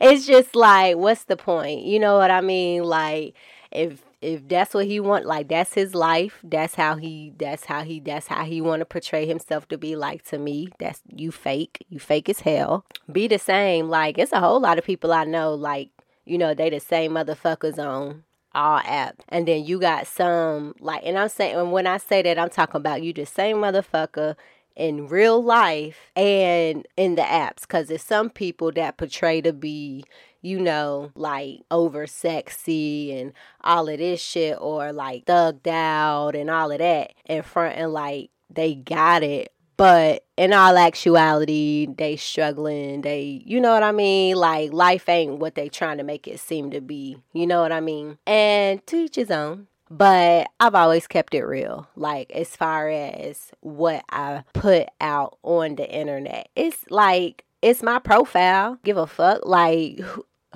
it's 0.00 0.26
just 0.26 0.54
like, 0.54 0.96
what's 0.96 1.24
the 1.24 1.36
point? 1.36 1.82
You 1.82 1.98
know 1.98 2.18
what 2.18 2.30
I 2.30 2.40
mean? 2.40 2.84
Like 2.84 3.34
if 3.70 4.04
if 4.24 4.48
that's 4.48 4.72
what 4.72 4.86
he 4.86 4.98
want 5.00 5.26
like 5.26 5.48
that's 5.48 5.74
his 5.74 5.94
life 5.94 6.38
that's 6.44 6.74
how 6.74 6.96
he 6.96 7.32
that's 7.36 7.66
how 7.66 7.82
he 7.82 8.00
that's 8.00 8.26
how 8.28 8.44
he 8.44 8.60
want 8.60 8.80
to 8.80 8.86
portray 8.86 9.26
himself 9.26 9.68
to 9.68 9.76
be 9.76 9.96
like 9.96 10.24
to 10.24 10.38
me 10.38 10.68
that's 10.78 11.02
you 11.14 11.30
fake 11.30 11.84
you 11.90 11.98
fake 11.98 12.28
as 12.28 12.40
hell 12.40 12.86
be 13.12 13.28
the 13.28 13.38
same 13.38 13.88
like 13.88 14.16
it's 14.16 14.32
a 14.32 14.40
whole 14.40 14.60
lot 14.60 14.78
of 14.78 14.84
people 14.84 15.12
i 15.12 15.24
know 15.24 15.52
like 15.52 15.90
you 16.24 16.38
know 16.38 16.54
they 16.54 16.70
the 16.70 16.80
same 16.80 17.12
motherfuckers 17.12 17.78
on 17.78 18.24
all 18.54 18.78
app 18.84 19.22
and 19.28 19.48
then 19.48 19.64
you 19.64 19.80
got 19.80 20.06
some 20.06 20.74
like 20.78 21.02
and 21.04 21.18
i'm 21.18 21.28
saying 21.28 21.56
and 21.56 21.72
when 21.72 21.86
i 21.86 21.96
say 21.96 22.22
that 22.22 22.38
i'm 22.38 22.50
talking 22.50 22.76
about 22.76 23.02
you 23.02 23.12
the 23.12 23.26
same 23.26 23.56
motherfucker 23.56 24.36
in 24.76 25.08
real 25.08 25.42
life 25.42 26.10
and 26.14 26.86
in 26.96 27.14
the 27.16 27.22
apps 27.22 27.62
because 27.62 27.88
there's 27.88 28.02
some 28.02 28.30
people 28.30 28.70
that 28.72 28.96
portray 28.96 29.40
to 29.40 29.52
be 29.52 30.04
you 30.44 30.60
know, 30.60 31.10
like 31.14 31.60
over 31.70 32.06
sexy 32.06 33.18
and 33.18 33.32
all 33.62 33.88
of 33.88 33.96
this 33.96 34.20
shit, 34.20 34.58
or 34.60 34.92
like 34.92 35.24
thugged 35.24 35.66
out 35.66 36.36
and 36.36 36.50
all 36.50 36.70
of 36.70 36.78
that 36.78 37.14
in 37.24 37.42
front 37.42 37.78
and 37.78 37.94
like 37.94 38.28
they 38.50 38.74
got 38.74 39.22
it. 39.22 39.53
But 39.76 40.24
in 40.36 40.52
all 40.52 40.76
actuality, 40.76 41.88
they 41.96 42.16
struggling. 42.16 43.00
They, 43.00 43.42
you 43.44 43.60
know 43.60 43.72
what 43.72 43.82
I 43.82 43.92
mean? 43.92 44.36
Like 44.36 44.72
life 44.72 45.08
ain't 45.08 45.38
what 45.38 45.54
they 45.54 45.68
trying 45.68 45.98
to 45.98 46.04
make 46.04 46.28
it 46.28 46.40
seem 46.40 46.70
to 46.70 46.80
be. 46.80 47.18
You 47.32 47.46
know 47.46 47.60
what 47.60 47.72
I 47.72 47.80
mean? 47.80 48.18
And 48.26 48.86
to 48.86 48.96
each 48.96 49.16
his 49.16 49.30
own 49.30 49.68
but 49.90 50.48
I've 50.58 50.74
always 50.74 51.06
kept 51.06 51.34
it 51.34 51.44
real. 51.44 51.88
Like 51.94 52.30
as 52.32 52.56
far 52.56 52.88
as 52.88 53.52
what 53.60 54.04
I 54.10 54.42
put 54.52 54.88
out 55.00 55.38
on 55.42 55.76
the 55.76 55.88
internet, 55.88 56.48
it's 56.56 56.84
like 56.90 57.44
it's 57.62 57.82
my 57.82 57.98
profile. 57.98 58.78
Give 58.84 58.96
a 58.96 59.06
fuck. 59.06 59.46
Like 59.46 60.00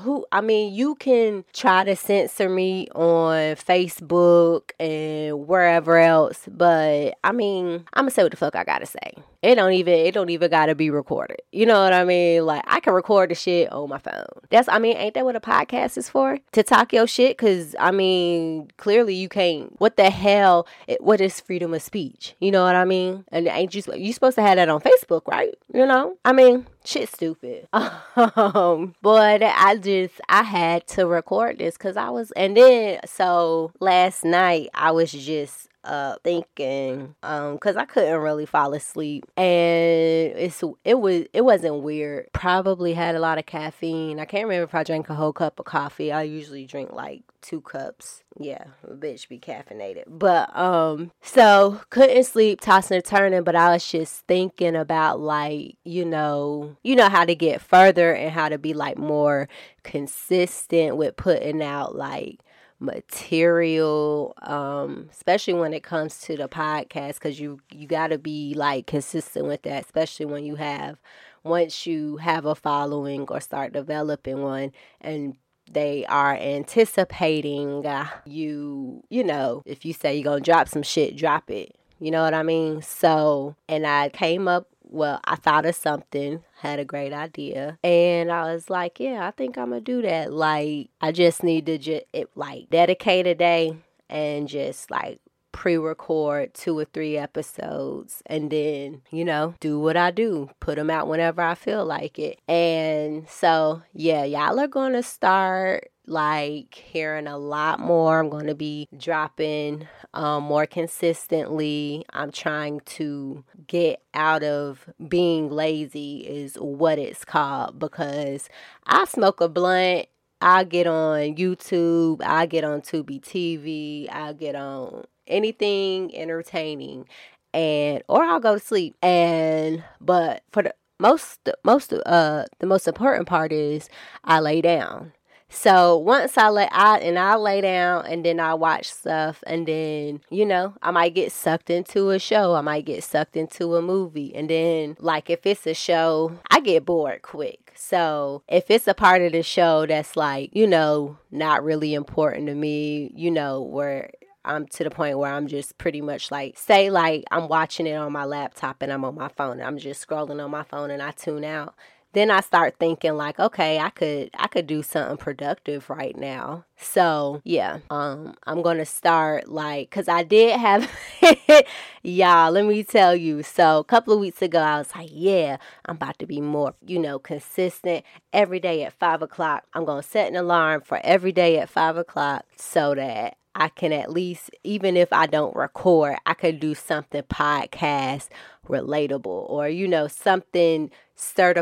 who 0.01 0.27
I 0.33 0.41
mean, 0.41 0.73
you 0.75 0.95
can 0.97 1.45
try 1.53 1.85
to 1.85 1.97
censor 1.97 2.49
me 2.49 2.89
on 2.95 3.57
Facebook 3.57 4.71
and 4.79 5.47
wherever 5.47 5.99
else, 5.99 6.49
but 6.51 7.19
I 7.25 7.33
mean, 7.33 7.85
I'm 7.95 8.05
gonna 8.05 8.11
say 8.11 8.23
what 8.23 8.31
the 8.31 8.37
fuck 8.37 8.57
I 8.57 8.65
gotta 8.65 8.87
say. 8.87 9.15
It 9.43 9.55
don't 9.55 9.73
even 9.73 9.95
it 9.95 10.15
don't 10.15 10.31
even 10.31 10.51
gotta 10.51 10.75
be 10.75 10.91
recorded. 10.91 11.41
You 11.53 11.67
know 11.67 11.83
what 11.83 11.93
I 11.93 12.05
mean? 12.05 12.45
Like 12.45 12.65
I 12.67 12.81
can 12.81 12.93
record 12.93 13.31
the 13.31 13.35
shit 13.35 13.71
on 13.73 13.89
my 13.89 13.99
phone. 13.99 14.27
That's 14.51 14.69
I 14.69 14.79
mean, 14.79 14.97
ain't 14.97 15.15
that 15.15 15.25
what 15.25 15.37
a 15.37 15.41
podcast 15.41 15.97
is 15.97 16.09
for? 16.09 16.39
To 16.53 16.63
talk 16.63 16.93
your 16.93 17.07
shit? 17.07 17.39
Cause 17.39 17.77
I 17.79 17.93
mean, 17.93 18.71
clearly 18.79 19.15
you 19.15 19.29
can't. 19.29 19.79
What 19.81 19.97
the 19.97 20.11
hell? 20.11 20.67
It, 20.89 21.03
what 21.03 21.21
is 21.21 21.41
freedom 21.41 21.73
of 21.73 21.83
speech? 21.83 22.35
You 22.41 22.51
know 22.51 22.65
what 22.65 22.75
I 22.75 22.85
mean? 22.85 23.25
And 23.29 23.47
ain't 23.47 23.75
you 23.75 23.83
you 23.95 24.13
supposed 24.13 24.35
to 24.37 24.43
have 24.43 24.57
that 24.57 24.69
on 24.69 24.81
Facebook, 24.81 25.27
right? 25.29 25.55
You 25.73 25.87
know? 25.87 26.17
I 26.25 26.33
mean, 26.33 26.67
shit 26.85 27.09
stupid. 27.09 27.69
um, 27.73 28.95
but 29.03 29.43
I 29.43 29.77
just 29.77 30.21
I 30.29 30.43
had 30.43 30.87
to 30.89 31.07
record 31.07 31.59
this 31.59 31.77
because 31.77 31.97
I 31.97 32.11
was, 32.11 32.33
and 32.33 32.57
then 32.57 33.01
so 33.07 33.73
last 33.79 34.25
night 34.25 34.71
I 34.75 34.91
was 34.91 35.13
just 35.13 35.68
uh 35.85 36.17
thinking 36.25 37.15
um 37.23 37.55
because 37.55 37.77
i 37.77 37.85
couldn't 37.85 38.21
really 38.21 38.47
fall 38.47 38.75
asleep. 38.75 39.25
And 39.37 40.37
it's 40.37 40.63
it 40.85 41.01
was 41.01 41.25
it 41.33 41.43
wasn't 41.43 41.83
weird. 41.83 42.29
Probably 42.33 42.95
had 42.95 43.15
a 43.15 43.21
lot 43.21 43.39
of 43.39 43.47
caffeine. 43.47 44.19
I 44.21 44.25
can't 44.25 44.45
remember 44.45 44.65
if 44.65 44.75
i 44.75 44.83
drank 44.83 45.09
a 45.09 45.15
whole 45.15 45.33
cup 45.33 45.59
of 45.59 45.67
coffee. 45.67 46.13
I 46.13 46.23
usually 46.23 46.67
drink 46.67 46.93
like 46.93 47.23
two 47.41 47.61
cups. 47.61 48.23
Yeah 48.39 48.65
bitch 48.87 49.29
be 49.29 49.39
caffeinated. 49.39 50.05
But 50.07 50.55
um 50.57 51.13
so 51.23 51.81
couldn't 51.91 52.25
sleep 52.25 52.61
tossing 52.61 52.97
and 52.97 53.05
turning 53.05 53.45
but 53.45 53.57
i 53.57 53.73
was 53.73 53.89
just 53.89 54.27
thinking 54.27 54.77
about 54.77 55.21
like 55.21 55.77
you 55.85 56.05
know 56.05 56.77
you 56.83 56.97
know 56.97 57.09
how 57.09 57.25
to 57.25 57.35
get 57.35 57.61
further 57.61 58.13
and 58.13 58.33
how 58.33 58.49
to 58.49 58.59
be 58.59 58.75
like 58.75 58.99
more 58.99 59.49
consistent 59.83 60.97
with 60.97 61.17
putting 61.17 61.63
out 61.63 61.95
like 61.95 62.41
material 62.81 64.35
um 64.43 65.09
especially 65.11 65.55
when 65.55 65.75
it 65.75 65.83
comes 65.83 66.21
to 66.21 66.37
the 66.37 66.49
podcast 66.49 67.15
because 67.15 67.41
you 67.41 67.59
you 67.73 67.89
got 67.89 68.09
to 68.09 68.19
be 68.19 68.55
like 68.55 68.87
consistent 68.87 69.47
with 69.47 69.63
that 69.63 69.85
especially 69.85 70.27
when 70.27 70.45
you 70.45 70.55
have 70.55 70.97
once 71.43 71.87
you 71.87 72.19
have 72.19 72.45
a 72.45 72.55
following 72.55 73.23
or 73.29 73.41
start 73.41 73.73
developing 73.73 74.43
one 74.43 74.71
and 75.01 75.37
they 75.71 76.05
are 76.07 76.35
anticipating 76.37 77.85
uh, 77.85 78.07
you 78.25 79.03
you 79.11 79.25
know 79.25 79.63
if 79.67 79.85
you 79.85 79.93
say 79.93 80.15
you're 80.15 80.25
gonna 80.25 80.41
drop 80.41 80.69
some 80.69 80.83
shit 80.83 81.17
drop 81.17 81.51
it. 81.51 81.75
You 82.01 82.13
know 82.13 82.23
what 82.23 82.33
i 82.33 82.45
mean? 82.45 82.81
So 82.81 83.57
and 83.69 83.87
i 83.87 84.09
came 84.11 84.47
up 84.47 84.69
well, 84.91 85.21
I 85.25 85.37
thought 85.37 85.67
of 85.67 85.75
something, 85.75 86.43
had 86.61 86.79
a 86.79 86.85
great 86.85 87.13
idea, 87.13 87.79
and 87.85 88.33
I 88.33 88.53
was 88.53 88.71
like, 88.71 88.99
yeah, 89.01 89.27
I 89.27 89.31
think 89.31 89.59
I'm 89.59 89.71
gonna 89.71 89.81
do 89.81 90.03
that. 90.03 90.33
Like, 90.33 90.91
I 91.01 91.13
just 91.13 91.43
need 91.43 91.67
to 91.67 91.79
just 91.79 92.05
like 92.35 92.71
dedicate 92.71 93.27
a 93.27 93.35
day 93.35 93.77
and 94.09 94.49
just 94.49 94.91
like 94.91 95.21
pre-record 95.53 96.55
two 96.55 96.79
or 96.79 96.85
three 96.85 97.17
episodes 97.17 98.23
and 98.27 98.51
then 98.51 99.01
you 99.11 99.25
know 99.25 99.55
do 99.61 99.81
what 99.81 99.97
i 99.97 100.11
do 100.11 100.49
put 100.61 100.77
them 100.77 100.91
out 100.91 101.09
whenever 101.09 101.41
i 101.41 101.55
feel 101.55 101.85
like 101.85 102.19
it 102.19 102.39
and 102.47 103.29
so 103.29 103.83
yeah 103.93 104.23
y'all 104.23 104.61
are 104.61 104.69
gonna 104.69 105.03
start 105.03 105.91
like 106.09 106.75
hearing 106.75 107.27
a 107.27 107.39
lot 107.39 107.81
more. 107.81 108.21
I'm 108.21 108.29
going 108.29 108.47
to 108.47 108.55
be 108.55 108.89
dropping 108.97 109.89
um, 110.15 110.45
more 110.45 110.67
consistently. 110.67 112.05
I'm 112.13 112.33
trying 112.33 112.81
to 112.81 113.45
get 113.67 114.03
out 114.15 114.43
of 114.43 114.89
being 115.09 115.51
lazy, 115.51 116.21
is 116.21 116.57
what 116.57 116.99
it's 116.99 117.25
called, 117.25 117.79
because 117.79 118.49
I 118.87 119.05
smoke 119.05 119.41
a 119.41 119.49
blunt. 119.49 120.07
I 120.41 120.63
get 120.63 120.87
on 120.87 121.35
YouTube, 121.35 122.23
I 122.25 122.47
get 122.47 122.63
on 122.63 122.81
Tubi 122.81 123.21
TV, 123.21 124.07
I 124.09 124.33
get 124.33 124.55
on 124.55 125.05
anything 125.27 126.15
entertaining 126.17 127.07
and 127.53 128.03
or 128.09 128.23
I'll 128.23 128.41
go 128.41 128.55
to 128.55 128.61
sleep. 128.61 128.97
And 129.03 129.83
but 130.01 130.43
for 130.53 130.63
the 130.63 130.75
most 131.01 131.49
most 131.65 131.93
uh 131.93 132.45
the 132.59 132.67
most 132.67 132.89
important 132.89 133.27
part 133.27 133.53
is 133.53 133.89
I 134.25 134.41
lay 134.41 134.61
down. 134.61 135.13
So 135.51 135.97
once 135.97 136.37
I 136.37 136.51
lay 136.51 136.69
out 136.73 137.03
and 137.03 137.19
I 137.19 137.37
lay 137.37 137.61
down 137.61 138.07
and 138.07 138.25
then 138.25 138.39
I 138.39 138.55
watch 138.55 138.93
stuff 138.93 139.43
and 139.47 139.67
then, 139.67 140.21
you 140.31 140.45
know, 140.45 140.75
I 140.83 140.91
might 140.91 141.15
get 141.15 141.33
sucked 141.33 141.71
into 141.71 142.11
a 142.11 142.19
show. 142.19 142.55
I 142.55 142.61
might 142.61 142.85
get 142.85 143.03
sucked 143.03 143.37
into 143.37 143.75
a 143.77 143.83
movie. 143.83 144.35
And 144.35 144.51
then 144.51 144.97
like 145.01 145.31
if 145.31 145.47
it's 145.47 145.67
a 145.67 145.75
show, 145.75 146.39
I 146.51 146.61
get 146.61 146.85
bored 146.85 147.23
quick. 147.23 147.73
So 147.75 148.43
if 148.49 148.71
it's 148.71 148.87
a 148.87 148.95
part 148.95 149.23
of 149.23 149.33
the 149.33 149.43
show 149.43 149.87
that's 149.87 150.17
like, 150.17 150.51
you 150.55 150.67
know, 150.67 151.17
not 151.31 151.65
really 151.65 151.95
important 151.95 152.49
to 152.49 152.55
me, 152.55 153.13
you 153.15 153.31
know, 153.31 153.63
where 153.63 154.11
I'm 154.45 154.67
to 154.67 154.85
the 154.85 154.91
point 154.91 155.19
where 155.19 155.33
I'm 155.33 155.47
just 155.47 155.79
pretty 155.79 156.01
much 156.01 156.31
like, 156.31 156.59
say, 156.59 156.91
like 156.91 157.25
I'm 157.31 157.49
watching 157.49 157.87
it 157.87 157.95
on 157.95 158.13
my 158.13 158.25
laptop 158.25 158.83
and 158.83 158.93
I'm 158.93 159.05
on 159.05 159.15
my 159.15 159.29
phone. 159.29 159.61
I'm 159.61 159.79
just 159.79 160.07
scrolling 160.07 160.43
on 160.43 160.51
my 160.51 160.63
phone 160.63 160.91
and 160.91 161.03
I 161.03 161.11
tune 161.13 161.45
out 161.45 161.75
then 162.15 162.31
I 162.31 162.41
start 162.41 162.77
thinking 162.79 163.17
like, 163.17 163.39
okay, 163.39 163.79
I 163.79 163.91
could 163.91 164.31
I 164.39 164.49
could 164.49 164.67
do 164.67 164.83
something 164.83 165.17
productive 165.19 165.91
right 165.91 166.17
now. 166.17 166.65
So 166.77 167.43
yeah, 167.45 167.81
um, 167.91 168.35
I'm 168.47 168.63
gonna 168.63 168.87
start 168.87 169.49
like, 169.49 169.91
cause 169.91 170.09
I 170.09 170.23
did 170.23 170.59
have, 170.59 170.91
y'all. 172.03 172.51
Let 172.53 172.65
me 172.65 172.83
tell 172.83 173.15
you. 173.15 173.43
So 173.43 173.79
a 173.79 173.85
couple 173.85 174.15
of 174.15 174.21
weeks 174.21 174.41
ago, 174.43 174.61
I 174.61 174.79
was 174.79 174.95
like, 174.97 175.11
yeah, 175.13 175.59
I'm 175.85 175.97
about 175.97 176.19
to 176.21 176.27
be 176.27 176.41
more, 176.41 176.75
you 176.87 176.99
know, 176.99 177.19
consistent 177.19 178.05
every 178.33 178.61
day 178.61 178.85
at 178.85 178.95
five 178.95 179.21
o'clock. 179.23 179.65
I'm 179.75 179.85
gonna 179.85 180.03
set 180.03 180.29
an 180.29 180.37
alarm 180.37 180.83
for 180.83 181.01
every 181.05 181.33
day 181.33 181.59
at 181.59 181.69
five 181.69 181.97
o'clock 181.97 182.45
so 182.57 182.95
that 182.95 183.37
I 183.59 183.69
can 183.69 183.93
at 183.93 184.13
least, 184.13 184.51
even 184.63 184.97
if 184.97 185.13
I 185.13 185.27
don't 185.27 185.55
record, 185.57 186.17
I 186.25 186.35
could 186.35 186.61
do 186.61 186.77
something 186.77 187.25
podcast 187.25 188.29
relatable 188.69 189.51
or, 189.51 189.69
you 189.69 189.89
know, 189.89 190.07
something 190.07 190.91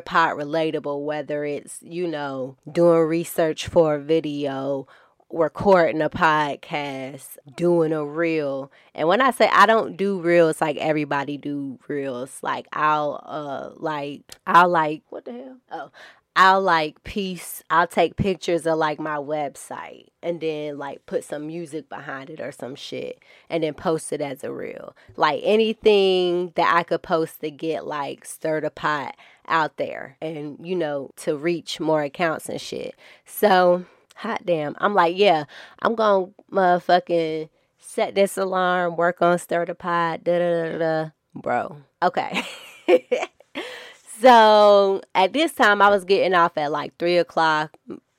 pot 0.04 0.36
relatable, 0.36 1.04
whether 1.04 1.46
it's, 1.46 1.78
you 1.82 2.06
know, 2.06 2.56
doing 2.70 3.00
research 3.00 3.66
for 3.68 3.94
a 3.94 4.00
video, 4.00 4.86
recording 5.30 6.02
a 6.02 6.10
podcast, 6.10 7.38
doing 7.56 7.94
a 7.94 8.04
reel. 8.04 8.70
And 8.94 9.08
when 9.08 9.22
I 9.22 9.30
say 9.30 9.48
I 9.50 9.64
don't 9.64 9.96
do 9.96 10.20
reels 10.20 10.60
like 10.60 10.76
everybody 10.76 11.38
do 11.38 11.78
reels, 11.88 12.38
like 12.42 12.66
I'll 12.74 13.22
uh 13.24 13.70
like 13.76 14.20
I'll 14.46 14.68
like 14.68 15.02
what 15.08 15.24
the 15.24 15.32
hell? 15.32 15.56
Oh, 15.70 15.90
I'll 16.38 16.60
like 16.60 17.02
piece, 17.02 17.62
I'll 17.70 17.86
take 17.86 18.16
pictures 18.16 18.66
of 18.66 18.76
like 18.76 19.00
my 19.00 19.16
website 19.16 20.08
and 20.22 20.38
then 20.38 20.76
like 20.76 21.06
put 21.06 21.24
some 21.24 21.46
music 21.46 21.88
behind 21.88 22.28
it 22.28 22.40
or 22.40 22.52
some 22.52 22.74
shit 22.74 23.20
and 23.48 23.64
then 23.64 23.72
post 23.72 24.12
it 24.12 24.20
as 24.20 24.44
a 24.44 24.52
reel. 24.52 24.94
Like 25.16 25.40
anything 25.42 26.52
that 26.56 26.76
I 26.76 26.82
could 26.82 27.02
post 27.02 27.40
to 27.40 27.50
get 27.50 27.86
like 27.86 28.26
stir 28.26 28.60
the 28.60 28.70
pot 28.70 29.16
out 29.48 29.78
there 29.78 30.18
and 30.20 30.58
you 30.62 30.76
know 30.76 31.10
to 31.16 31.38
reach 31.38 31.80
more 31.80 32.02
accounts 32.02 32.50
and 32.50 32.60
shit. 32.60 32.94
So 33.24 33.86
hot 34.16 34.44
damn, 34.44 34.76
I'm 34.76 34.94
like, 34.94 35.16
yeah, 35.16 35.44
I'm 35.80 35.94
gonna 35.94 36.26
motherfucking 36.52 37.48
set 37.78 38.14
this 38.14 38.36
alarm, 38.36 38.96
work 38.96 39.22
on 39.22 39.38
stir 39.38 39.64
the 39.64 39.74
pot, 39.74 40.22
da 40.22 40.38
da 40.38 40.72
da 40.72 40.78
da, 40.78 41.10
bro. 41.34 41.78
Okay. 42.02 42.42
So 44.20 45.02
at 45.14 45.32
this 45.32 45.52
time, 45.52 45.82
I 45.82 45.90
was 45.90 46.04
getting 46.04 46.34
off 46.34 46.56
at 46.56 46.72
like 46.72 46.96
three 46.98 47.18
o'clock. 47.18 47.76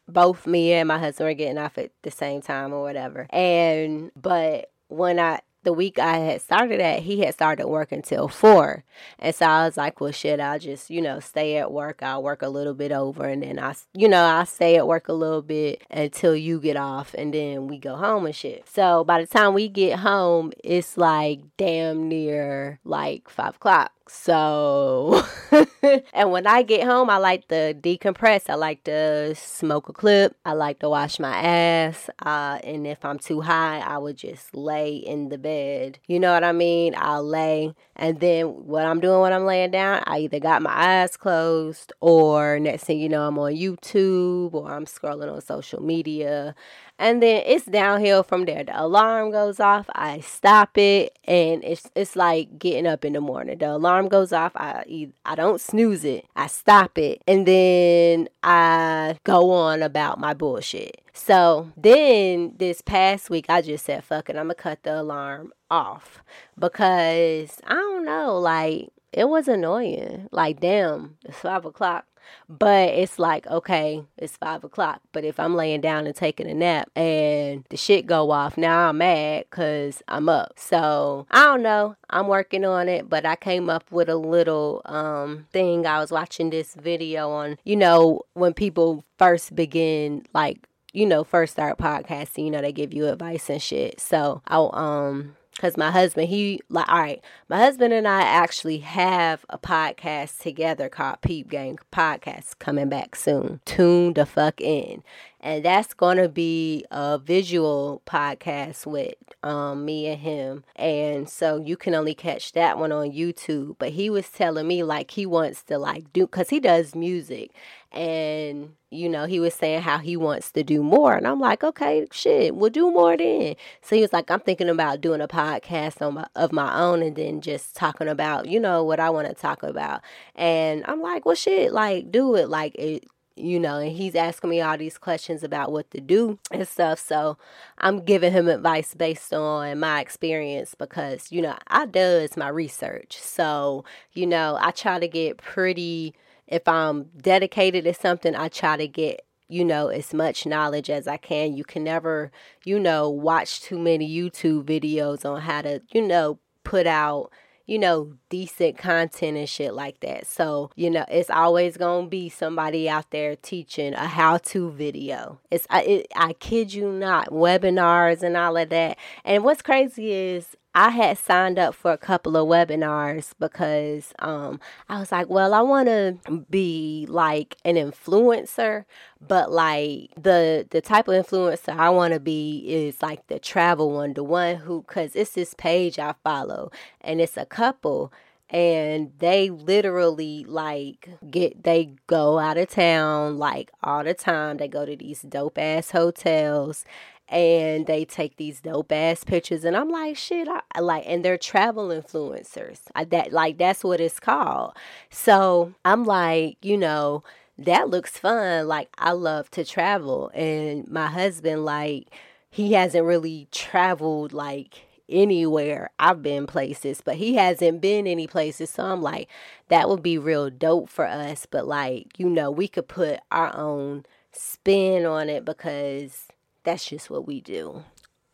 Both 0.07 0.47
me 0.47 0.73
and 0.73 0.87
my 0.87 0.99
husband 0.99 1.27
were 1.27 1.33
getting 1.33 1.57
off 1.57 1.77
at 1.77 1.91
the 2.03 2.11
same 2.11 2.41
time 2.41 2.71
or 2.71 2.81
whatever. 2.81 3.27
And, 3.29 4.11
but 4.15 4.71
when 4.87 5.19
I, 5.19 5.41
the 5.63 5.73
week 5.73 5.99
I 5.99 6.17
had 6.17 6.41
started 6.41 6.79
at, 6.79 7.01
he 7.01 7.19
had 7.19 7.33
started 7.33 7.67
working 7.67 8.01
till 8.01 8.29
four. 8.29 8.85
And 9.19 9.35
so 9.35 9.45
I 9.45 9.65
was 9.65 9.75
like, 9.75 9.99
well, 9.99 10.13
shit, 10.13 10.39
I'll 10.39 10.59
just, 10.59 10.89
you 10.89 11.01
know, 11.01 11.19
stay 11.19 11.57
at 11.57 11.73
work. 11.73 12.01
I'll 12.01 12.23
work 12.23 12.41
a 12.41 12.47
little 12.47 12.73
bit 12.73 12.93
over 12.93 13.25
and 13.25 13.43
then 13.43 13.59
I, 13.59 13.75
you 13.93 14.07
know, 14.07 14.23
I'll 14.23 14.45
stay 14.45 14.77
at 14.77 14.87
work 14.87 15.09
a 15.09 15.13
little 15.13 15.41
bit 15.41 15.81
until 15.89 16.37
you 16.37 16.61
get 16.61 16.77
off 16.77 17.13
and 17.15 17.33
then 17.33 17.67
we 17.67 17.79
go 17.79 17.97
home 17.97 18.25
and 18.25 18.35
shit. 18.35 18.69
So 18.69 19.03
by 19.03 19.19
the 19.19 19.27
time 19.27 19.53
we 19.53 19.67
get 19.67 19.99
home, 19.99 20.53
it's 20.63 20.97
like 20.97 21.41
damn 21.57 22.07
near 22.07 22.79
like 22.85 23.27
five 23.27 23.55
o'clock. 23.55 23.91
So, 24.09 25.23
and 26.13 26.31
when 26.31 26.47
I 26.47 26.61
get 26.61 26.85
home, 26.85 27.09
I 27.09 27.17
like 27.17 27.47
to 27.49 27.73
decompress. 27.73 28.49
I 28.49 28.55
like 28.55 28.83
to 28.85 29.35
smoke 29.35 29.89
a 29.89 29.93
clip. 29.93 30.35
I 30.45 30.53
like 30.53 30.79
to 30.79 30.89
wash 30.89 31.19
my 31.19 31.35
ass. 31.35 32.09
Uh, 32.19 32.59
and 32.63 32.87
if 32.87 33.03
I'm 33.03 33.19
too 33.19 33.41
high, 33.41 33.79
I 33.79 33.97
would 33.97 34.17
just 34.17 34.55
lay 34.55 34.95
in 34.95 35.29
the 35.29 35.37
bed. 35.37 35.99
You 36.07 36.19
know 36.19 36.33
what 36.33 36.43
I 36.43 36.51
mean? 36.51 36.95
I'll 36.97 37.23
lay. 37.23 37.73
And 37.95 38.19
then 38.19 38.45
what 38.45 38.85
I'm 38.85 38.99
doing 38.99 39.21
when 39.21 39.33
I'm 39.33 39.45
laying 39.45 39.71
down, 39.71 40.03
I 40.05 40.19
either 40.19 40.39
got 40.39 40.61
my 40.61 40.71
eyes 40.73 41.17
closed 41.17 41.93
or 41.99 42.59
next 42.59 42.83
thing 42.83 42.99
you 42.99 43.09
know, 43.09 43.27
I'm 43.27 43.37
on 43.39 43.53
YouTube 43.53 44.53
or 44.53 44.71
I'm 44.71 44.85
scrolling 44.85 45.33
on 45.33 45.41
social 45.41 45.81
media 45.81 46.55
and 46.99 47.21
then 47.21 47.43
it's 47.45 47.65
downhill 47.65 48.23
from 48.23 48.45
there. 48.45 48.63
The 48.63 48.81
alarm 48.81 49.31
goes 49.31 49.59
off, 49.59 49.89
I 49.93 50.19
stop 50.21 50.77
it, 50.77 51.17
and 51.25 51.63
it's 51.63 51.89
it's 51.95 52.15
like 52.15 52.57
getting 52.59 52.87
up 52.87 53.05
in 53.05 53.13
the 53.13 53.21
morning. 53.21 53.57
The 53.57 53.73
alarm 53.73 54.07
goes 54.07 54.33
off, 54.33 54.51
I 54.55 55.09
I 55.25 55.35
don't 55.35 55.61
snooze 55.61 56.03
it, 56.03 56.25
I 56.35 56.47
stop 56.47 56.97
it, 56.97 57.21
and 57.27 57.45
then 57.45 58.29
I 58.43 59.17
go 59.23 59.51
on 59.51 59.83
about 59.83 60.19
my 60.19 60.33
bullshit. 60.33 61.01
So 61.13 61.71
then 61.75 62.53
this 62.57 62.81
past 62.81 63.29
week, 63.29 63.45
I 63.49 63.61
just 63.61 63.85
said, 63.85 64.03
fuck 64.03 64.29
it, 64.29 64.35
I'm 64.35 64.43
gonna 64.43 64.55
cut 64.55 64.83
the 64.83 65.01
alarm 65.01 65.51
off 65.69 66.21
because 66.57 67.59
I 67.65 67.73
don't 67.73 68.05
know, 68.05 68.37
like 68.37 68.89
it 69.13 69.29
was 69.29 69.47
annoying. 69.47 70.27
Like, 70.31 70.59
damn, 70.59 71.17
it's 71.25 71.39
five 71.39 71.65
o'clock. 71.65 72.05
But 72.49 72.89
it's 72.89 73.19
like, 73.19 73.47
okay, 73.47 74.03
it's 74.17 74.37
five 74.37 74.63
o'clock. 74.63 75.01
But 75.11 75.23
if 75.23 75.39
I'm 75.39 75.55
laying 75.55 75.81
down 75.81 76.07
and 76.07 76.15
taking 76.15 76.49
a 76.49 76.53
nap 76.53 76.89
and 76.95 77.65
the 77.69 77.77
shit 77.77 78.05
go 78.05 78.31
off, 78.31 78.57
now 78.57 78.89
I'm 78.89 78.99
mad 78.99 79.45
because 79.49 80.01
I'm 80.07 80.29
up. 80.29 80.53
So 80.57 81.27
I 81.31 81.43
don't 81.43 81.63
know. 81.63 81.95
I'm 82.09 82.27
working 82.27 82.65
on 82.65 82.87
it, 82.87 83.09
but 83.09 83.25
I 83.25 83.35
came 83.35 83.69
up 83.69 83.91
with 83.91 84.09
a 84.09 84.15
little 84.15 84.81
um 84.85 85.47
thing. 85.51 85.85
I 85.85 85.99
was 85.99 86.11
watching 86.11 86.49
this 86.49 86.75
video 86.75 87.29
on, 87.31 87.57
you 87.63 87.75
know, 87.75 88.21
when 88.33 88.53
people 88.53 89.03
first 89.17 89.55
begin 89.55 90.25
like 90.33 90.67
you 90.93 91.05
know, 91.05 91.23
first 91.23 91.53
start 91.53 91.77
podcasting, 91.77 92.45
you 92.45 92.49
know, 92.49 92.61
they 92.61 92.71
give 92.71 92.91
you 92.91 93.07
advice 93.07 93.51
and 93.51 93.61
shit. 93.61 93.99
So 93.99 94.41
I 94.47 94.67
um 94.73 95.35
because 95.57 95.75
my 95.75 95.91
husband 95.91 96.29
he 96.29 96.61
like 96.69 96.87
all 96.87 96.99
right 96.99 97.21
my 97.49 97.57
husband 97.57 97.91
and 97.91 98.07
i 98.07 98.21
actually 98.21 98.77
have 98.77 99.45
a 99.49 99.57
podcast 99.57 100.39
together 100.39 100.87
called 100.87 101.19
peep 101.21 101.49
game 101.49 101.77
podcast 101.91 102.59
coming 102.59 102.89
back 102.89 103.15
soon. 103.15 103.59
Tune 103.65 104.13
the 104.13 104.25
fuck 104.25 104.61
in 104.61 105.03
and 105.39 105.63
that's 105.63 105.93
to 105.93 106.29
be 106.29 106.83
a 106.89 107.19
visual 107.19 108.01
podcast 108.07 108.85
with 108.87 109.15
um, 109.43 109.85
me 109.85 110.07
and 110.07 110.19
him. 110.19 110.63
And 110.75 111.29
so 111.29 111.57
you 111.57 111.77
can 111.77 111.93
only 111.93 112.15
catch 112.15 112.53
that 112.53 112.79
one 112.79 112.91
on 112.91 113.11
youtube. 113.11 113.75
But 113.77 113.89
he 113.91 114.09
was 114.09 114.29
telling 114.29 114.67
me 114.67 114.83
like 114.83 115.11
he 115.11 115.25
wants 115.25 115.61
to 115.63 115.77
like 115.77 116.11
do 116.11 116.21
because 116.21 116.49
he 116.49 116.59
does 116.59 116.95
music. 116.95 117.51
And 117.91 118.73
you 118.89 119.07
know 119.09 119.25
he 119.25 119.39
was 119.39 119.53
saying 119.53 119.81
how 119.81 119.97
he 119.99 120.17
wants 120.17 120.51
to 120.53 120.63
do 120.63 120.81
more. 120.81 121.15
And 121.15 121.27
i'm 121.27 121.39
like 121.39 121.63
okay 121.63 122.07
shit 122.11 122.55
we'll 122.55 122.69
do 122.69 122.91
more 122.91 123.15
then. 123.15 123.55
So 123.81 123.95
he 123.95 124.01
was 124.01 124.13
like 124.13 124.31
i'm 124.31 124.39
thinking 124.39 124.69
about 124.69 125.01
doing 125.01 125.21
a 125.21 125.27
podcast 125.27 126.01
on 126.01 126.15
my, 126.15 126.27
of 126.35 126.51
my 126.51 126.79
own 126.79 127.01
and 127.03 127.15
then 127.15 127.41
just 127.41 127.75
talking 127.75 128.07
about 128.07 128.47
you 128.47 128.59
know 128.59 128.83
what 128.83 128.99
i 128.99 129.09
want 129.09 129.27
to 129.27 129.33
talk 129.35 129.61
about. 129.63 130.01
And 130.35 130.83
i'm 130.87 131.01
like 131.01 131.25
well 131.25 131.35
shit 131.35 131.73
like 131.73 132.11
do 132.11 132.35
it. 132.35 132.49
Like 132.49 132.75
it 132.75 133.05
you 133.37 133.59
know, 133.59 133.77
and 133.77 133.91
he's 133.91 134.15
asking 134.15 134.49
me 134.49 134.61
all 134.61 134.77
these 134.77 134.97
questions 134.97 135.43
about 135.43 135.71
what 135.71 135.89
to 135.91 136.01
do 136.01 136.39
and 136.51 136.67
stuff. 136.67 136.99
So 136.99 137.37
I'm 137.77 138.03
giving 138.03 138.31
him 138.31 138.47
advice 138.47 138.93
based 138.93 139.33
on 139.33 139.79
my 139.79 140.01
experience 140.01 140.75
because, 140.75 141.31
you 141.31 141.41
know, 141.41 141.55
I 141.67 141.85
does 141.85 142.37
my 142.37 142.49
research. 142.49 143.17
So, 143.19 143.85
you 144.13 144.25
know, 144.25 144.57
I 144.59 144.71
try 144.71 144.99
to 144.99 145.07
get 145.07 145.37
pretty 145.37 146.13
if 146.47 146.67
I'm 146.67 147.03
dedicated 147.21 147.83
to 147.83 147.93
something, 147.93 148.35
I 148.35 148.47
try 148.47 148.77
to 148.77 148.87
get 148.87 149.23
you 149.49 149.63
know 149.63 149.87
as 149.87 150.13
much 150.13 150.45
knowledge 150.45 150.89
as 150.89 151.07
I 151.07 151.17
can. 151.17 151.55
You 151.55 151.63
can 151.63 151.83
never, 151.83 152.31
you 152.63 152.79
know, 152.79 153.09
watch 153.09 153.61
too 153.61 153.79
many 153.79 154.09
YouTube 154.09 154.63
videos 154.63 155.25
on 155.25 155.41
how 155.41 155.61
to, 155.61 155.81
you 155.91 156.01
know, 156.01 156.39
put 156.63 156.87
out 156.87 157.31
you 157.67 157.77
know, 157.77 158.13
decent 158.29 158.77
content 158.77 159.37
and 159.37 159.47
shit 159.47 159.73
like 159.73 159.99
that. 159.99 160.25
So, 160.25 160.71
you 160.75 160.89
know, 160.89 161.05
it's 161.09 161.29
always 161.29 161.75
going 161.75 162.05
to 162.05 162.09
be 162.09 162.29
somebody 162.29 162.89
out 162.89 163.11
there 163.11 163.35
teaching 163.35 163.93
a 163.93 164.07
how 164.07 164.37
to 164.37 164.71
video. 164.71 165.39
It's, 165.51 165.67
I, 165.69 165.81
it, 165.83 166.07
I 166.15 166.33
kid 166.33 166.73
you 166.73 166.89
not, 166.91 167.29
webinars 167.29 168.23
and 168.23 168.37
all 168.37 168.55
of 168.55 168.69
that. 168.69 168.97
And 169.25 169.43
what's 169.43 169.61
crazy 169.61 170.11
is 170.11 170.55
I 170.77 170.89
had 170.91 171.17
signed 171.17 171.57
up 171.57 171.73
for 171.73 171.91
a 171.91 171.97
couple 171.97 172.37
of 172.37 172.47
webinars 172.47 173.33
because 173.39 174.13
um, 174.19 174.59
I 174.87 174.99
was 174.99 175.11
like, 175.11 175.27
well, 175.27 175.55
I 175.55 175.61
want 175.61 175.87
to 175.87 176.45
be 176.51 177.07
like 177.09 177.57
an 177.65 177.77
influencer, 177.77 178.85
but 179.19 179.51
like 179.51 180.11
the 180.15 180.67
the 180.69 180.79
type 180.79 181.07
of 181.07 181.25
influencer 181.25 181.75
I 181.75 181.89
want 181.89 182.13
to 182.13 182.19
be 182.19 182.59
is 182.67 183.01
like 183.01 183.25
the 183.25 183.39
travel 183.39 183.91
one, 183.91 184.13
the 184.13 184.23
one 184.23 184.57
who, 184.57 184.83
cause 184.83 185.15
it's 185.15 185.31
this 185.31 185.55
page 185.55 185.97
I 185.97 186.13
follow, 186.23 186.71
and 187.01 187.19
it's 187.21 187.37
a 187.37 187.45
couple 187.47 188.13
and 188.49 189.11
they 189.19 189.49
literally 189.49 190.45
like 190.45 191.09
get 191.29 191.63
they 191.63 191.93
go 192.05 192.39
out 192.39 192.57
of 192.57 192.69
town 192.69 193.37
like 193.37 193.71
all 193.83 194.03
the 194.03 194.13
time. 194.13 194.57
They 194.57 194.67
go 194.67 194.85
to 194.85 194.95
these 194.95 195.23
dope 195.23 195.57
ass 195.57 195.91
hotels 195.91 196.85
and 197.29 197.87
they 197.87 198.05
take 198.05 198.37
these 198.37 198.61
dope 198.61 198.91
ass 198.91 199.23
pictures 199.23 199.63
and 199.63 199.75
i'm 199.75 199.89
like 199.89 200.15
shit 200.15 200.47
i 200.47 200.79
like 200.79 201.03
and 201.05 201.23
they're 201.25 201.37
travel 201.37 201.89
influencers 201.89 202.79
I, 202.95 203.03
that 203.05 203.31
like 203.31 203.57
that's 203.57 203.83
what 203.83 203.99
it's 203.99 204.19
called 204.19 204.73
so 205.09 205.73
i'm 205.83 206.05
like 206.05 206.57
you 206.63 206.77
know 206.77 207.23
that 207.57 207.89
looks 207.89 208.17
fun 208.17 208.67
like 208.67 208.89
i 208.97 209.11
love 209.11 209.49
to 209.51 209.65
travel 209.65 210.31
and 210.33 210.87
my 210.87 211.07
husband 211.07 211.65
like 211.65 212.07
he 212.49 212.73
hasn't 212.73 213.05
really 213.05 213.47
traveled 213.51 214.33
like 214.33 214.87
anywhere. 215.09 215.89
I've 215.99 216.21
been 216.21 216.47
places, 216.47 217.01
but 217.01 217.15
he 217.15 217.35
hasn't 217.35 217.81
been 217.81 218.07
any 218.07 218.27
places. 218.27 218.69
So 218.69 218.83
I'm 218.83 219.01
like, 219.01 219.29
that 219.69 219.89
would 219.89 220.03
be 220.03 220.17
real 220.17 220.49
dope 220.49 220.89
for 220.89 221.05
us. 221.05 221.45
But 221.45 221.67
like, 221.67 222.17
you 222.17 222.29
know, 222.29 222.51
we 222.51 222.67
could 222.67 222.87
put 222.87 223.19
our 223.31 223.55
own 223.55 224.05
spin 224.31 225.05
on 225.05 225.29
it 225.29 225.45
because 225.45 226.27
that's 226.67 226.85
just 226.85 227.09
what 227.09 227.25
we 227.25 227.39
do. 227.39 227.85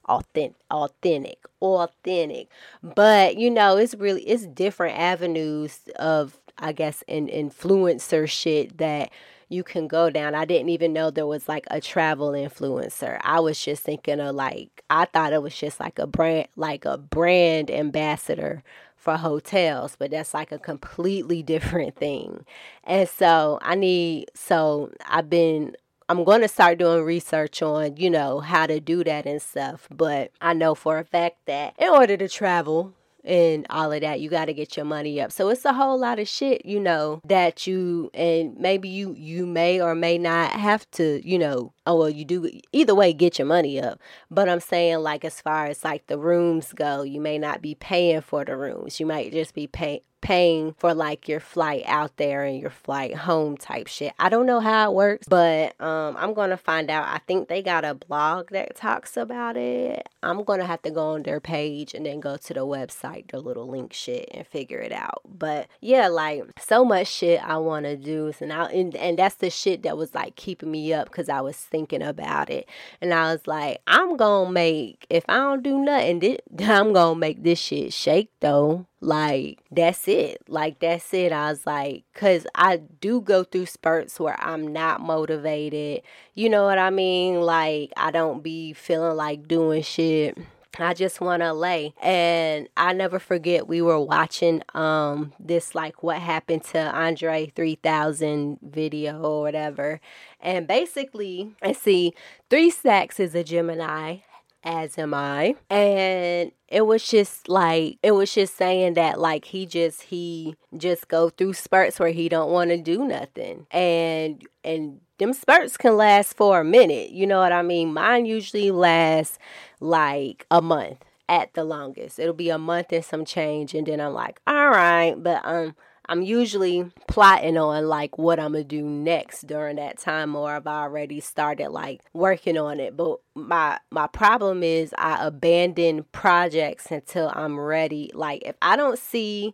Authentic, 0.10 0.56
authentic, 0.72 1.38
authentic. 1.62 2.50
But 2.82 3.38
you 3.38 3.52
know, 3.52 3.78
it's 3.78 3.94
really 3.94 4.24
it's 4.24 4.48
different 4.48 4.98
avenues 4.98 5.82
of 5.98 6.40
I 6.58 6.72
guess 6.72 7.04
in 7.08 7.28
influencer 7.28 8.28
shit 8.28 8.80
that 8.80 9.12
you 9.50 9.64
can 9.64 9.88
go 9.88 10.10
down. 10.10 10.34
I 10.34 10.46
didn't 10.46 10.70
even 10.70 10.94
know 10.94 11.12
there 11.12 11.28
was 11.28 11.48
like 11.48 11.66
a 11.70 11.80
travel 11.80 12.32
influencer. 12.32 13.20
I 13.22 13.40
was 13.40 13.64
just 13.64 13.84
thinking 13.84 14.20
of 14.20 14.36
like 14.36 14.84
I 14.90 15.06
thought 15.06 15.32
it 15.32 15.44
was 15.44 15.56
just 15.56 15.80
like 15.80 16.00
a 16.00 16.08
brand 16.08 16.48
like 16.56 16.86
a 16.86 16.98
brand 16.98 17.70
ambassador 17.70 18.64
for 18.96 19.16
hotels, 19.18 19.96
but 20.00 20.10
that's 20.10 20.34
like 20.34 20.52
a 20.52 20.58
completely 20.58 21.44
different 21.54 21.96
thing. 21.96 22.46
And 22.84 23.08
so 23.08 23.60
I 23.62 23.76
need 23.76 24.32
so 24.34 24.92
I've 25.08 25.30
been 25.30 25.76
I'm 26.10 26.24
going 26.24 26.42
to 26.42 26.48
start 26.48 26.78
doing 26.78 27.04
research 27.04 27.62
on, 27.62 27.98
you 27.98 28.10
know, 28.10 28.40
how 28.40 28.68
to 28.68 28.80
do 28.80 29.04
that 29.04 29.26
and 29.26 29.42
stuff, 29.42 29.88
but 29.90 30.32
I 30.42 30.54
know 30.54 30.76
for 30.76 31.00
a 31.00 31.04
fact 31.04 31.38
that 31.46 31.76
in 31.78 31.90
order 31.90 32.18
to 32.18 32.28
travel, 32.28 32.94
and 33.24 33.66
all 33.70 33.92
of 33.92 34.02
that 34.02 34.20
you 34.20 34.30
got 34.30 34.46
to 34.46 34.54
get 34.54 34.76
your 34.76 34.86
money 34.86 35.22
up. 35.22 35.32
So 35.32 35.50
it's 35.50 35.66
a 35.66 35.74
whole 35.74 35.98
lot 35.98 36.20
of 36.20 36.28
shit 36.28 36.66
you 36.66 36.80
know 36.80 37.22
that 37.26 37.66
you 37.66 38.12
and 38.14 38.58
maybe 38.58 38.90
you 38.90 39.14
you 39.18 39.46
may 39.46 39.80
or 39.80 39.96
may 39.96 40.18
not 40.18 40.52
have 40.52 40.90
to 40.92 41.22
you 41.28 41.40
know 41.40 41.73
oh 41.86 41.98
well 41.98 42.10
you 42.10 42.26
do 42.26 42.50
either 42.72 42.96
way 42.96 43.14
get 43.14 43.38
your 43.38 43.48
money 43.48 43.82
up 43.82 44.00
but 44.30 44.48
i'm 44.50 44.60
saying 44.60 45.00
like 45.00 45.26
as 45.26 45.42
far 45.42 45.66
as 45.68 45.84
like 45.84 46.08
the 46.08 46.18
rooms 46.18 46.74
go 46.74 47.04
you 47.04 47.20
may 47.20 47.38
not 47.38 47.62
be 47.62 47.76
paying 47.76 48.22
for 48.22 48.46
the 48.46 48.56
rooms 48.56 49.00
you 49.00 49.06
might 49.06 49.32
just 49.32 49.54
be 49.54 49.68
paying 49.68 50.02
paying 50.24 50.74
for 50.80 50.94
like 50.94 51.28
your 51.28 51.42
flight 51.42 51.84
out 51.86 52.16
there 52.16 52.46
and 52.46 52.58
your 52.58 52.70
flight 52.70 53.14
home 53.14 53.58
type 53.58 53.88
shit. 53.88 54.14
I 54.18 54.30
don't 54.30 54.46
know 54.46 54.62
how 54.62 54.90
it 54.90 54.96
works, 54.96 55.28
but 55.28 55.80
um, 55.82 56.16
I'm 56.18 56.34
gonna 56.34 56.58
find 56.58 56.90
out. 56.90 57.08
I 57.10 57.20
think 57.28 57.50
they 57.50 57.62
got 57.62 57.84
a 57.84 57.94
blog 57.94 58.50
that 58.52 58.76
talks 58.76 59.18
about 59.18 59.58
it. 59.58 60.08
I'm 60.24 60.44
gonna 60.46 60.66
have 60.66 60.82
to 60.84 60.92
go 60.92 61.10
on 61.10 61.24
their 61.24 61.42
page 61.42 61.94
and 61.94 62.06
then 62.06 62.22
go 62.22 62.38
to 62.38 62.54
the 62.54 62.62
website, 62.62 63.32
the 63.32 63.40
little 63.40 63.68
link 63.68 63.92
shit, 63.92 64.30
and 64.34 64.48
figure 64.48 64.80
it 64.80 64.94
out. 64.94 65.22
But 65.28 65.68
yeah, 65.82 66.08
like 66.08 66.46
so 66.58 66.86
much 66.86 67.08
shit 67.08 67.44
I 67.44 67.58
want 67.58 67.86
to 67.86 67.98
do, 67.98 68.34
and 68.40 68.54
I 68.54 68.72
and, 68.72 68.96
and 68.96 69.20
that's 69.20 69.36
the 69.36 69.50
shit 69.50 69.84
that 69.84 69.98
was 69.98 70.16
like 70.16 70.38
keeping 70.38 70.72
me 70.72 70.94
up 70.94 71.10
because 71.10 71.28
I 71.28 71.42
was 71.42 71.58
thinking 71.74 72.04
about 72.04 72.50
it, 72.50 72.70
and 73.02 73.14
I 73.14 73.34
was 73.34 73.48
like, 73.48 73.82
I'm 73.88 74.16
gonna 74.16 74.52
make 74.52 75.06
if 75.10 75.26
I 75.28 75.38
don't 75.38 75.64
do 75.64 75.80
nothing, 75.80 76.38
I'm 76.60 76.94
gonna 76.94 77.20
make 77.20 77.44
this 77.44 77.60
shit 77.60 77.92
shake 77.92 78.30
though. 78.40 78.86
Like, 79.02 79.60
that's 79.70 80.08
it. 80.08 80.44
Like, 80.48 80.80
that's 80.80 81.14
it. 81.14 81.34
I 81.34 81.50
was 81.50 81.66
like, 81.66 82.06
because 82.14 82.48
I 82.56 82.78
do 82.78 83.20
go 83.20 83.44
through 83.44 83.66
spurts 83.66 84.18
where 84.18 84.40
I'm 84.40 84.72
not 84.72 85.02
motivated. 85.02 86.04
You 86.36 86.50
know 86.50 86.64
what 86.64 86.78
I 86.78 86.90
mean? 86.90 87.42
Like, 87.42 87.92
I 87.98 88.12
don't 88.12 88.42
be 88.42 88.72
feeling 88.72 89.18
like 89.18 89.48
doing 89.50 89.82
shit. 89.82 90.38
I 90.80 90.94
just 90.94 91.22
want 91.22 91.42
to 91.42 91.54
lay. 91.54 91.94
And 92.02 92.68
I 92.76 92.94
never 92.94 93.20
forget 93.20 93.68
we 93.68 93.82
were 93.82 94.00
watching 94.00 94.64
um 94.74 95.34
this 95.40 95.76
like 95.76 96.04
what 96.04 96.18
happened 96.18 96.64
to 96.66 96.80
Andre 96.80 97.52
3000 97.56 98.60
video 98.62 99.22
or 99.22 99.42
whatever. 99.42 100.02
And 100.40 100.68
basically, 100.68 101.56
I 101.62 101.74
see 101.74 102.14
3 102.50 102.70
Stacks 102.70 103.20
is 103.20 103.36
a 103.36 103.44
Gemini 103.44 104.18
as 104.64 104.98
am 104.98 105.14
I. 105.14 105.56
And 105.70 106.52
it 106.68 106.86
was 106.86 107.08
just 107.08 107.48
like 107.50 107.98
it 108.02 108.12
was 108.12 108.34
just 108.34 108.56
saying 108.58 108.96
that 108.96 109.20
like 109.20 109.46
he 109.46 109.66
just 109.66 110.04
he 110.04 110.56
just 110.78 111.08
go 111.08 111.30
through 111.30 111.54
spurts 111.54 112.00
where 112.00 112.12
he 112.12 112.30
don't 112.30 112.52
want 112.52 112.70
to 112.72 112.78
do 112.78 113.06
nothing. 113.06 113.68
And 113.72 114.44
and 114.64 115.02
them 115.18 115.34
spurts 115.34 115.78
can 115.78 115.98
last 115.98 116.36
for 116.36 116.62
a 116.62 116.66
minute. 116.66 117.12
You 117.12 117.28
know 117.28 117.40
what 117.40 117.52
I 117.52 117.62
mean? 117.62 117.94
Mine 117.94 118.26
usually 118.26 118.72
lasts 118.72 119.38
like 119.80 120.46
a 120.50 120.62
month 120.62 121.04
at 121.30 121.54
the 121.54 121.64
longest. 121.64 122.20
It'll 122.20 122.34
be 122.34 122.50
a 122.50 122.58
month 122.58 122.92
and 122.92 123.06
some 123.06 123.26
change 123.26 123.74
and 123.74 123.88
then 123.88 124.00
I'm 124.02 124.14
like, 124.14 124.40
"All 124.48 124.70
right, 124.70 125.16
but 125.18 125.42
um 125.46 125.76
I'm 126.10 126.22
usually 126.22 126.92
plotting 127.08 127.58
on 127.58 127.88
like 127.88 128.18
what 128.18 128.40
I'm 128.40 128.54
gonna 128.54 128.64
do 128.64 128.82
next 128.84 129.48
during 129.48 129.78
that 129.78 130.00
time 130.00 130.36
or 130.36 130.52
I've 130.52 130.68
already 130.68 131.20
started 131.22 131.70
like 131.70 132.02
working 132.14 132.58
on 132.58 132.80
it. 132.80 132.98
But 132.98 133.20
my 133.36 133.80
my 133.90 134.08
problem 134.08 134.64
is 134.64 134.94
I 134.98 135.26
abandon 135.26 136.06
projects 136.12 136.92
until 136.92 137.32
I'm 137.34 137.60
ready. 137.60 138.12
Like 138.14 138.44
if 138.46 138.56
I 138.62 138.76
don't 138.76 139.00
see 139.00 139.54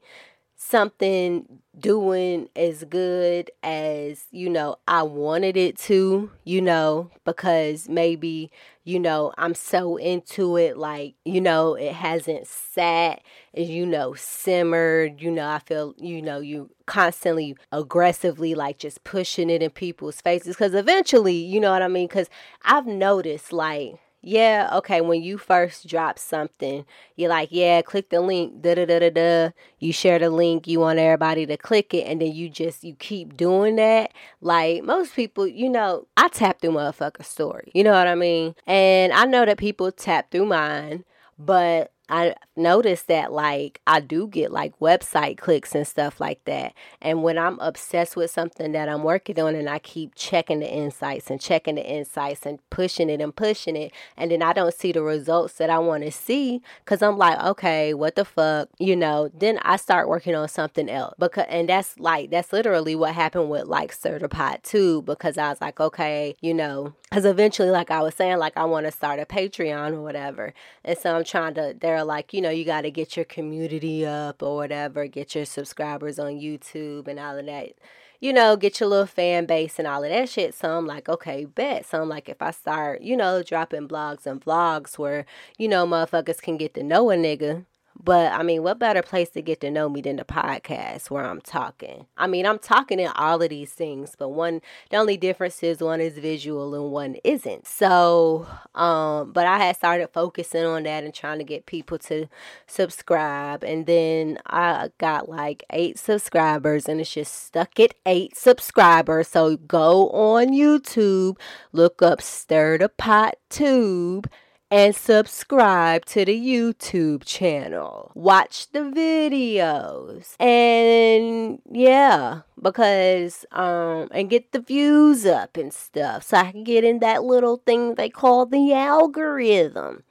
something 0.61 1.61
doing 1.79 2.49
as 2.53 2.83
good 2.83 3.49
as 3.63 4.25
you 4.31 4.49
know 4.49 4.75
I 4.87 5.03
wanted 5.03 5.55
it 5.55 5.77
to, 5.79 6.29
you 6.43 6.61
know, 6.61 7.09
because 7.23 7.87
maybe 7.87 8.51
you 8.83 8.99
know 8.99 9.31
I'm 9.37 9.55
so 9.55 9.95
into 9.95 10.57
it 10.57 10.77
like, 10.77 11.15
you 11.23 11.39
know, 11.39 11.75
it 11.75 11.93
hasn't 11.93 12.45
sat 12.45 13.21
and 13.53 13.65
you 13.67 13.85
know 13.85 14.13
simmered, 14.15 15.21
you 15.21 15.31
know, 15.31 15.47
I 15.47 15.59
feel, 15.59 15.95
you 15.97 16.21
know, 16.21 16.39
you 16.39 16.69
constantly 16.85 17.55
aggressively 17.71 18.53
like 18.53 18.77
just 18.79 19.03
pushing 19.05 19.49
it 19.49 19.63
in 19.63 19.71
people's 19.71 20.19
faces 20.19 20.57
cuz 20.57 20.73
eventually, 20.73 21.35
you 21.35 21.61
know 21.61 21.71
what 21.71 21.81
I 21.81 21.87
mean? 21.87 22.09
Cuz 22.09 22.29
I've 22.65 22.85
noticed 22.85 23.53
like 23.53 23.97
yeah, 24.21 24.69
okay, 24.73 24.99
when 24.99 25.23
you 25.23 25.37
first 25.37 25.87
drop 25.87 26.19
something, 26.19 26.85
you're 27.15 27.29
like, 27.29 27.49
yeah, 27.51 27.81
click 27.81 28.09
the 28.09 28.19
link, 28.19 28.61
da 28.61 28.75
da 28.75 28.85
da 28.85 28.99
da 28.99 29.09
da. 29.09 29.51
You 29.79 29.93
share 29.93 30.19
the 30.19 30.29
link, 30.29 30.67
you 30.67 30.81
want 30.81 30.99
everybody 30.99 31.45
to 31.45 31.55
click 31.55 31.93
it, 31.93 32.05
and 32.05 32.21
then 32.21 32.33
you 32.33 32.49
just 32.49 32.83
you 32.83 32.95
keep 32.95 33.37
doing 33.37 33.77
that. 33.77 34.11
Like 34.41 34.83
most 34.83 35.15
people, 35.15 35.47
you 35.47 35.69
know, 35.69 36.07
I 36.17 36.27
tap 36.27 36.59
through 36.61 36.71
motherfucker 36.71 37.23
story. 37.23 37.71
You 37.73 37.83
know 37.83 37.93
what 37.93 38.07
I 38.07 38.15
mean? 38.15 38.55
And 38.67 39.13
I 39.13 39.25
know 39.25 39.45
that 39.45 39.57
people 39.57 39.91
tap 39.91 40.31
through 40.31 40.47
mine, 40.47 41.05
but 41.37 41.93
I 42.09 42.35
noticed 42.55 43.07
that 43.07 43.31
like 43.31 43.81
I 43.85 43.99
do 43.99 44.27
get 44.27 44.51
like 44.51 44.77
website 44.79 45.37
clicks 45.37 45.75
and 45.75 45.87
stuff 45.87 46.19
like 46.19 46.43
that. 46.45 46.73
And 47.01 47.23
when 47.23 47.37
I'm 47.37 47.59
obsessed 47.59 48.15
with 48.15 48.31
something 48.31 48.71
that 48.71 48.89
I'm 48.89 49.03
working 49.03 49.39
on 49.39 49.55
and 49.55 49.69
I 49.69 49.79
keep 49.79 50.15
checking 50.15 50.59
the 50.59 50.71
insights 50.71 51.29
and 51.29 51.39
checking 51.39 51.75
the 51.75 51.85
insights 51.85 52.45
and 52.45 52.59
pushing 52.69 53.09
it 53.09 53.21
and 53.21 53.35
pushing 53.35 53.75
it, 53.75 53.91
and 54.17 54.31
then 54.31 54.41
I 54.41 54.53
don't 54.53 54.73
see 54.73 54.91
the 54.91 55.03
results 55.03 55.55
that 55.55 55.69
I 55.69 55.79
want 55.79 56.03
to 56.03 56.11
see 56.11 56.61
because 56.83 57.01
I'm 57.01 57.17
like, 57.17 57.39
okay, 57.43 57.93
what 57.93 58.15
the 58.15 58.25
fuck, 58.25 58.69
you 58.79 58.95
know, 58.95 59.29
then 59.33 59.59
I 59.61 59.77
start 59.77 60.09
working 60.09 60.35
on 60.35 60.47
something 60.47 60.89
else. 60.89 61.13
Because 61.19 61.45
and 61.49 61.69
that's 61.69 61.99
like 61.99 62.31
that's 62.31 62.51
literally 62.51 62.95
what 62.95 63.13
happened 63.13 63.49
with 63.49 63.65
like 63.65 63.93
Certified 63.93 64.63
too, 64.63 65.01
because 65.03 65.37
I 65.37 65.49
was 65.49 65.61
like, 65.61 65.79
okay, 65.79 66.35
you 66.41 66.53
know, 66.53 66.93
because 67.09 67.25
eventually, 67.25 67.71
like 67.71 67.91
I 67.91 68.01
was 68.01 68.15
saying, 68.15 68.37
like 68.37 68.55
I 68.55 68.65
want 68.65 68.85
to 68.85 68.91
start 68.91 69.19
a 69.19 69.25
Patreon 69.25 69.93
or 69.93 70.01
whatever. 70.01 70.53
And 70.83 70.97
so 70.97 71.15
I'm 71.15 71.23
trying 71.23 71.55
to 71.55 71.73
like, 72.03 72.33
you 72.33 72.41
know, 72.41 72.49
you 72.49 72.65
got 72.65 72.81
to 72.81 72.91
get 72.91 73.15
your 73.15 73.25
community 73.25 74.05
up 74.05 74.41
or 74.43 74.55
whatever, 74.55 75.07
get 75.07 75.35
your 75.35 75.45
subscribers 75.45 76.19
on 76.19 76.39
YouTube 76.39 77.07
and 77.07 77.19
all 77.19 77.37
of 77.37 77.45
that. 77.45 77.73
You 78.21 78.33
know, 78.33 78.57
get 78.57 78.79
your 78.79 78.89
little 78.89 79.05
fan 79.05 79.45
base 79.45 79.79
and 79.79 79.87
all 79.87 80.03
of 80.03 80.09
that 80.09 80.27
shit. 80.27 80.53
So 80.53 80.77
I'm 80.77 80.85
like, 80.85 81.07
okay, 81.07 81.45
bet. 81.45 81.85
So 81.85 82.01
I'm 82.01 82.09
like, 82.09 82.27
if 82.27 82.41
I 82.41 82.51
start, 82.51 83.01
you 83.01 83.15
know, 83.15 83.41
dropping 83.43 83.87
blogs 83.87 84.25
and 84.25 84.43
vlogs 84.43 84.97
where, 84.97 85.25
you 85.57 85.69
know, 85.69 85.87
motherfuckers 85.87 86.41
can 86.41 86.57
get 86.57 86.73
to 86.73 86.83
know 86.83 87.11
a 87.11 87.15
nigga, 87.15 87.65
but 88.01 88.31
I 88.31 88.43
mean, 88.43 88.63
what 88.63 88.79
better 88.79 89.01
place 89.01 89.29
to 89.31 89.41
get 89.41 89.59
to 89.61 89.69
know 89.69 89.89
me 89.89 89.99
than 90.01 90.15
the 90.15 90.23
podcast 90.23 91.09
where 91.09 91.25
I'm 91.25 91.41
talking? 91.41 92.05
I 92.17 92.27
mean, 92.27 92.45
I'm 92.45 92.59
talking 92.59 92.99
in 92.99 93.09
all 93.15 93.41
of 93.41 93.49
these 93.49 93.73
things, 93.73 94.15
but 94.17 94.29
one, 94.29 94.61
the 94.89 94.97
only 94.97 95.17
difference 95.17 95.61
is 95.63 95.81
one 95.81 95.99
is 95.99 96.17
visual 96.17 96.73
and 96.73 96.91
one 96.91 97.17
isn't. 97.25 97.67
So, 97.67 98.47
um, 98.73 99.33
but 99.33 99.45
I 99.47 99.57
had 99.57 99.75
started 99.75 100.09
focusing 100.13 100.63
on 100.63 100.83
that 100.83 101.03
and 101.03 101.13
trying 101.13 101.39
to 101.39 101.43
get 101.43 101.65
people 101.65 101.97
to 101.99 102.27
subscribe. 102.67 103.65
And 103.65 103.85
then 103.85 104.39
I 104.45 104.91
got 104.97 105.27
like 105.27 105.65
eight 105.71 105.99
subscribers 105.99 106.87
and 106.87 107.01
it's 107.01 107.13
just 107.13 107.47
stuck 107.47 107.79
at 107.81 107.95
eight 108.05 108.37
subscribers. 108.37 109.27
So 109.27 109.57
go 109.57 110.09
on 110.11 110.47
YouTube, 110.47 111.37
look 111.73 112.01
up 112.01 112.21
Stir 112.21 112.77
the 112.77 112.87
Pot 112.87 113.35
Tube 113.49 114.29
and 114.71 114.95
subscribe 114.95 116.05
to 116.05 116.25
the 116.25 116.39
YouTube 116.39 117.23
channel. 117.25 118.11
Watch 118.13 118.71
the 118.71 118.79
videos. 118.79 120.35
And 120.39 121.59
yeah, 121.71 122.41
because 122.61 123.45
um 123.51 124.09
and 124.11 124.29
get 124.29 124.51
the 124.51 124.61
views 124.61 125.25
up 125.25 125.57
and 125.57 125.73
stuff 125.73 126.23
so 126.23 126.37
I 126.37 126.51
can 126.51 126.63
get 126.63 126.83
in 126.83 126.99
that 126.99 127.23
little 127.23 127.57
thing 127.65 127.95
they 127.95 128.09
call 128.09 128.45
the 128.45 128.73
algorithm. 128.73 130.03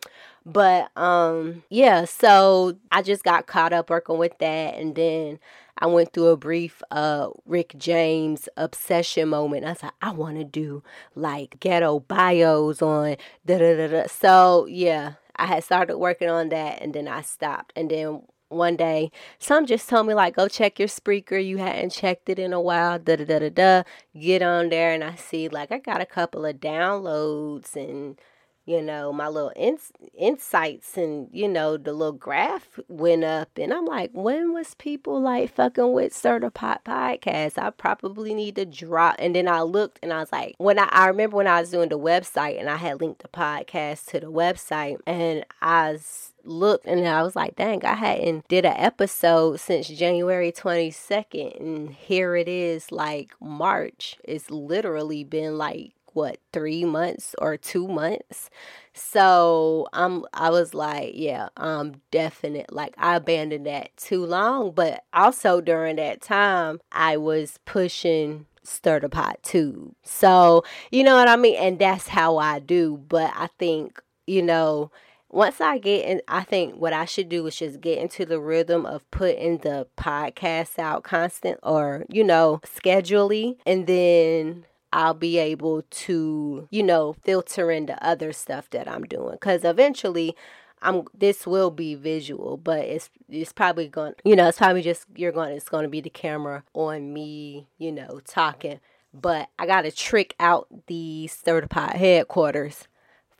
But 0.44 0.90
um 0.96 1.62
yeah, 1.70 2.04
so 2.04 2.76
I 2.90 3.02
just 3.02 3.22
got 3.22 3.46
caught 3.46 3.72
up 3.72 3.90
working 3.90 4.18
with 4.18 4.36
that 4.38 4.74
and 4.74 4.94
then 4.94 5.38
I 5.78 5.86
went 5.86 6.12
through 6.12 6.28
a 6.28 6.36
brief 6.36 6.82
uh 6.90 7.28
Rick 7.46 7.74
James 7.78 8.48
obsession 8.56 9.28
moment. 9.28 9.64
I 9.64 9.76
like, 9.82 9.92
I 10.02 10.10
want 10.10 10.38
to 10.38 10.44
do 10.44 10.82
like 11.14 11.60
ghetto 11.60 12.00
bios 12.00 12.82
on 12.82 13.16
da 13.46 13.58
da 13.58 13.76
da 13.76 13.86
da. 13.88 14.06
So 14.08 14.66
yeah, 14.66 15.14
I 15.36 15.46
had 15.46 15.64
started 15.64 15.98
working 15.98 16.28
on 16.28 16.48
that 16.50 16.82
and 16.82 16.94
then 16.94 17.08
I 17.08 17.22
stopped. 17.22 17.72
And 17.76 17.90
then 17.90 18.22
one 18.48 18.76
day, 18.76 19.12
some 19.38 19.66
just 19.66 19.88
told 19.88 20.06
me 20.06 20.14
like, 20.14 20.34
go 20.34 20.48
check 20.48 20.78
your 20.78 20.88
Spreaker. 20.88 21.44
You 21.44 21.58
hadn't 21.58 21.90
checked 21.90 22.28
it 22.28 22.38
in 22.38 22.52
a 22.52 22.60
while. 22.60 22.98
Da 22.98 23.16
da 23.16 23.24
da 23.24 23.38
da 23.38 23.50
da. 23.50 23.82
Get 24.18 24.42
on 24.42 24.70
there 24.70 24.92
and 24.92 25.04
I 25.04 25.14
see 25.14 25.48
like 25.48 25.70
I 25.70 25.78
got 25.78 26.00
a 26.00 26.06
couple 26.06 26.44
of 26.44 26.56
downloads 26.56 27.76
and 27.76 28.18
you 28.68 28.82
know, 28.82 29.14
my 29.14 29.28
little 29.28 29.52
ins- 29.56 29.92
insights 30.14 30.98
and, 30.98 31.30
you 31.32 31.48
know, 31.48 31.78
the 31.78 31.94
little 31.94 32.12
graph 32.12 32.78
went 32.88 33.24
up. 33.24 33.48
And 33.56 33.72
I'm 33.72 33.86
like, 33.86 34.10
when 34.12 34.52
was 34.52 34.74
people 34.74 35.22
like 35.22 35.54
fucking 35.54 35.94
with 35.94 36.14
certified 36.14 36.80
podcast? 36.84 37.56
I 37.56 37.70
probably 37.70 38.34
need 38.34 38.56
to 38.56 38.66
drop. 38.66 39.16
And 39.18 39.34
then 39.34 39.48
I 39.48 39.62
looked 39.62 40.00
and 40.02 40.12
I 40.12 40.20
was 40.20 40.30
like, 40.30 40.54
when 40.58 40.78
I, 40.78 40.86
I 40.92 41.06
remember 41.06 41.38
when 41.38 41.46
I 41.46 41.60
was 41.60 41.70
doing 41.70 41.88
the 41.88 41.98
website 41.98 42.60
and 42.60 42.68
I 42.68 42.76
had 42.76 43.00
linked 43.00 43.22
the 43.22 43.28
podcast 43.28 44.04
to 44.08 44.20
the 44.20 44.30
website 44.30 44.98
and 45.06 45.46
I 45.62 45.92
was 45.92 46.34
looked 46.44 46.84
and 46.84 47.08
I 47.08 47.22
was 47.22 47.34
like, 47.34 47.56
dang, 47.56 47.82
I 47.86 47.94
hadn't 47.94 48.48
did 48.48 48.66
an 48.66 48.76
episode 48.76 49.60
since 49.60 49.88
January 49.88 50.52
22nd 50.52 51.58
and 51.58 51.90
here 51.90 52.36
it 52.36 52.48
is 52.48 52.92
like 52.92 53.30
March. 53.40 54.18
It's 54.24 54.50
literally 54.50 55.24
been 55.24 55.56
like 55.56 55.92
what 56.18 56.38
three 56.52 56.84
months 56.84 57.34
or 57.38 57.56
two 57.56 57.86
months 57.88 58.50
so 58.92 59.86
i'm 59.92 60.24
i 60.34 60.50
was 60.50 60.74
like 60.74 61.12
yeah 61.14 61.48
i'm 61.56 62.00
definite 62.10 62.72
like 62.72 62.94
i 62.98 63.16
abandoned 63.16 63.66
that 63.66 63.96
too 63.96 64.24
long 64.24 64.70
but 64.72 65.04
also 65.12 65.60
during 65.60 65.96
that 65.96 66.20
time 66.20 66.80
i 66.92 67.16
was 67.16 67.58
pushing 67.64 68.46
stir 68.64 69.00
the 69.00 69.08
pot 69.08 69.38
too 69.42 69.94
so 70.02 70.62
you 70.90 71.04
know 71.04 71.14
what 71.14 71.28
i 71.28 71.36
mean 71.36 71.56
and 71.56 71.78
that's 71.78 72.08
how 72.08 72.36
i 72.36 72.58
do 72.58 72.96
but 73.08 73.32
i 73.36 73.48
think 73.58 74.02
you 74.26 74.42
know 74.42 74.90
once 75.30 75.60
I 75.60 75.78
get 75.78 76.06
in, 76.06 76.22
I 76.26 76.42
think 76.42 76.76
what 76.76 76.92
I 76.92 77.04
should 77.04 77.28
do 77.28 77.46
is 77.46 77.56
just 77.56 77.80
get 77.80 77.98
into 77.98 78.24
the 78.24 78.40
rhythm 78.40 78.86
of 78.86 79.08
putting 79.10 79.58
the 79.58 79.86
podcast 79.96 80.78
out 80.78 81.04
constant 81.04 81.60
or, 81.62 82.04
you 82.08 82.24
know, 82.24 82.60
schedually. 82.64 83.58
And 83.66 83.86
then 83.86 84.64
I'll 84.92 85.14
be 85.14 85.38
able 85.38 85.82
to, 85.82 86.68
you 86.70 86.82
know, 86.82 87.14
filter 87.24 87.70
into 87.70 88.02
other 88.04 88.32
stuff 88.32 88.70
that 88.70 88.88
I'm 88.88 89.04
doing. 89.04 89.36
Cause 89.38 89.64
eventually 89.64 90.34
I'm 90.82 91.04
this 91.14 91.46
will 91.46 91.70
be 91.70 91.94
visual, 91.94 92.56
but 92.56 92.80
it's 92.80 93.10
it's 93.28 93.52
probably 93.52 93.88
going 93.88 94.14
you 94.24 94.36
know, 94.36 94.48
it's 94.48 94.58
probably 94.58 94.82
just 94.82 95.06
you're 95.16 95.32
going 95.32 95.54
it's 95.54 95.68
gonna 95.68 95.88
be 95.88 96.00
the 96.00 96.10
camera 96.10 96.64
on 96.74 97.12
me, 97.12 97.66
you 97.78 97.92
know, 97.92 98.20
talking. 98.26 98.80
But 99.12 99.48
I 99.58 99.66
gotta 99.66 99.90
trick 99.90 100.34
out 100.38 100.68
the 100.86 101.30
the 101.44 101.66
Pot 101.68 101.96
headquarters 101.96 102.88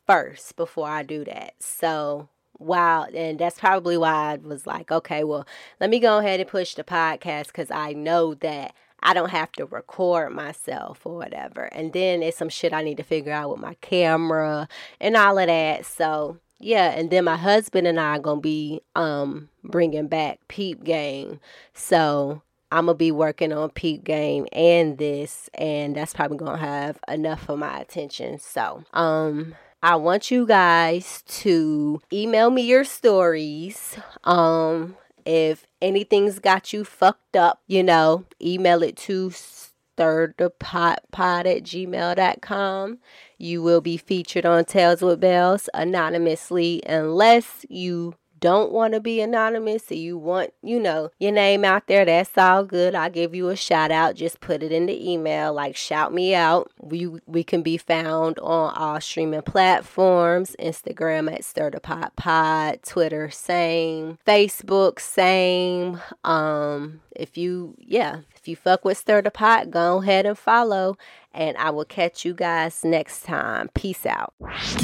first 0.06 0.56
before 0.56 0.88
I 0.88 1.02
do 1.02 1.24
that. 1.24 1.54
So 1.60 2.28
wow 2.58 3.04
and 3.14 3.38
that's 3.38 3.60
probably 3.60 3.96
why 3.96 4.32
I 4.32 4.36
was 4.36 4.66
like, 4.66 4.90
okay, 4.90 5.24
well, 5.24 5.46
let 5.80 5.90
me 5.90 6.00
go 6.00 6.18
ahead 6.18 6.40
and 6.40 6.48
push 6.48 6.74
the 6.74 6.84
podcast 6.84 7.48
because 7.48 7.70
I 7.70 7.92
know 7.92 8.34
that 8.34 8.74
I 9.02 9.14
don't 9.14 9.30
have 9.30 9.52
to 9.52 9.66
record 9.66 10.32
myself 10.32 11.00
or 11.04 11.16
whatever. 11.16 11.64
And 11.64 11.92
then 11.92 12.22
it's 12.22 12.36
some 12.36 12.48
shit 12.48 12.72
I 12.72 12.82
need 12.82 12.96
to 12.96 13.02
figure 13.02 13.32
out 13.32 13.50
with 13.50 13.60
my 13.60 13.74
camera 13.80 14.68
and 15.00 15.16
all 15.16 15.38
of 15.38 15.46
that. 15.46 15.86
So 15.86 16.38
yeah, 16.58 16.90
and 16.90 17.10
then 17.10 17.24
my 17.24 17.36
husband 17.36 17.86
and 17.86 18.00
I 18.00 18.16
are 18.16 18.18
gonna 18.18 18.40
be 18.40 18.80
um 18.96 19.48
bringing 19.62 20.08
back 20.08 20.40
Peep 20.48 20.82
Game. 20.84 21.40
So 21.74 22.42
I'm 22.72 22.86
gonna 22.86 22.96
be 22.96 23.12
working 23.12 23.52
on 23.52 23.70
Peep 23.70 24.04
Game 24.04 24.46
and 24.52 24.98
this, 24.98 25.48
and 25.54 25.94
that's 25.94 26.12
probably 26.12 26.38
gonna 26.38 26.58
have 26.58 26.98
enough 27.08 27.48
of 27.48 27.58
my 27.58 27.80
attention. 27.80 28.38
So 28.38 28.84
um. 28.92 29.54
I 29.80 29.94
want 29.94 30.32
you 30.32 30.44
guys 30.44 31.22
to 31.28 32.00
email 32.12 32.50
me 32.50 32.62
your 32.62 32.82
stories. 32.82 33.96
Um, 34.24 34.96
if 35.24 35.66
anything's 35.80 36.38
got 36.38 36.72
you 36.72 36.84
fucked 36.84 37.36
up, 37.36 37.62
you 37.66 37.82
know, 37.82 38.24
email 38.40 38.82
it 38.82 38.96
to 38.96 39.30
stirthepotpod 39.30 40.96
at 41.12 41.62
gmail.com. 41.62 42.98
You 43.38 43.62
will 43.62 43.80
be 43.80 43.96
featured 43.96 44.46
on 44.46 44.64
Tales 44.64 45.02
with 45.02 45.20
Bells 45.20 45.68
anonymously 45.74 46.82
unless 46.86 47.64
you 47.68 48.14
don't 48.40 48.72
want 48.72 48.94
to 48.94 49.00
be 49.00 49.20
anonymous 49.20 49.90
or 49.90 49.94
you 49.94 50.16
want, 50.18 50.52
you 50.62 50.80
know, 50.80 51.10
your 51.18 51.32
name 51.32 51.64
out 51.64 51.86
there, 51.86 52.04
that's 52.04 52.36
all 52.36 52.64
good. 52.64 52.94
I'll 52.94 53.10
give 53.10 53.34
you 53.34 53.48
a 53.48 53.56
shout 53.56 53.90
out. 53.90 54.14
Just 54.14 54.40
put 54.40 54.62
it 54.62 54.72
in 54.72 54.86
the 54.86 55.10
email, 55.10 55.52
like 55.52 55.76
shout 55.76 56.12
me 56.12 56.34
out. 56.34 56.70
We 56.80 57.06
we 57.26 57.44
can 57.44 57.62
be 57.62 57.76
found 57.76 58.38
on 58.38 58.74
all 58.74 59.00
streaming 59.00 59.42
platforms, 59.42 60.56
Instagram 60.60 61.32
at 61.32 61.44
Stir 61.44 61.70
the 61.70 61.80
Pot 61.80 62.16
Pod, 62.16 62.82
Twitter 62.82 63.30
same, 63.30 64.18
Facebook 64.26 65.00
same. 65.00 66.00
Um, 66.24 67.00
if 67.18 67.36
you 67.36 67.74
yeah, 67.78 68.20
if 68.36 68.48
you 68.48 68.56
fuck 68.56 68.84
with 68.84 68.98
Stir 68.98 69.22
the 69.22 69.30
Pot, 69.30 69.70
go 69.70 70.02
ahead 70.02 70.26
and 70.26 70.38
follow 70.38 70.96
and 71.34 71.56
I 71.56 71.70
will 71.70 71.84
catch 71.84 72.24
you 72.24 72.34
guys 72.34 72.84
next 72.84 73.24
time. 73.24 73.68
Peace 73.74 74.06
out. 74.06 74.34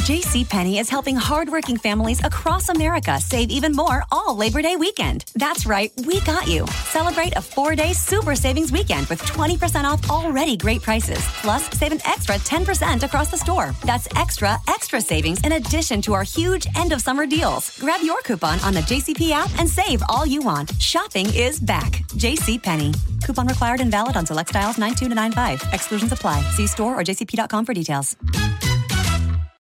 JC 0.06 0.48
Penney 0.48 0.78
is 0.78 0.88
helping 0.88 1.16
hardworking 1.16 1.76
families 1.76 2.22
across 2.22 2.68
America 2.68 3.18
save 3.20 3.50
even 3.50 3.72
more 3.72 4.04
all 4.12 4.36
Labor 4.36 4.62
Day 4.62 4.76
weekend. 4.76 5.24
That's 5.34 5.66
right, 5.66 5.90
we 6.06 6.20
got 6.20 6.46
you. 6.46 6.66
Celebrate 6.66 7.32
a 7.32 7.40
4-day 7.40 7.92
super 7.92 8.36
savings 8.36 8.70
weekend 8.70 9.08
with 9.08 9.22
20% 9.22 9.84
off 9.84 10.08
already 10.10 10.56
great 10.56 10.82
prices. 10.82 11.24
Plus, 11.42 11.68
save 11.76 11.92
an 11.92 12.00
extra 12.06 12.36
10% 12.36 13.02
across 13.02 13.30
the 13.30 13.38
store. 13.38 13.74
That's 13.84 14.08
extra 14.16 14.58
extra 14.68 15.00
savings 15.00 15.40
in 15.40 15.52
addition 15.52 16.02
to 16.02 16.12
our 16.12 16.22
huge 16.22 16.66
end 16.76 16.92
of 16.92 17.00
summer 17.00 17.26
deals. 17.26 17.76
Grab 17.78 18.02
your 18.02 18.20
coupon 18.22 18.60
on 18.60 18.74
the 18.74 18.80
JCP 18.80 19.30
app 19.30 19.50
and 19.58 19.68
save 19.68 20.02
all 20.08 20.26
you 20.26 20.42
want. 20.42 20.72
Shopping 20.80 21.26
is 21.34 21.58
back. 21.58 22.02
JC 22.24 22.62
Penney. 22.62 22.90
Coupon 23.26 23.46
required 23.46 23.80
and 23.80 23.90
valid 23.90 24.16
on 24.16 24.24
select 24.24 24.48
styles 24.48 24.78
92 24.78 25.10
to 25.10 25.14
95. 25.14 25.62
Exclusions 25.72 26.10
apply. 26.10 26.40
See 26.52 26.66
store 26.66 26.98
or 26.98 27.04
jcp.com 27.04 27.66
for 27.66 27.74
details. 27.74 28.16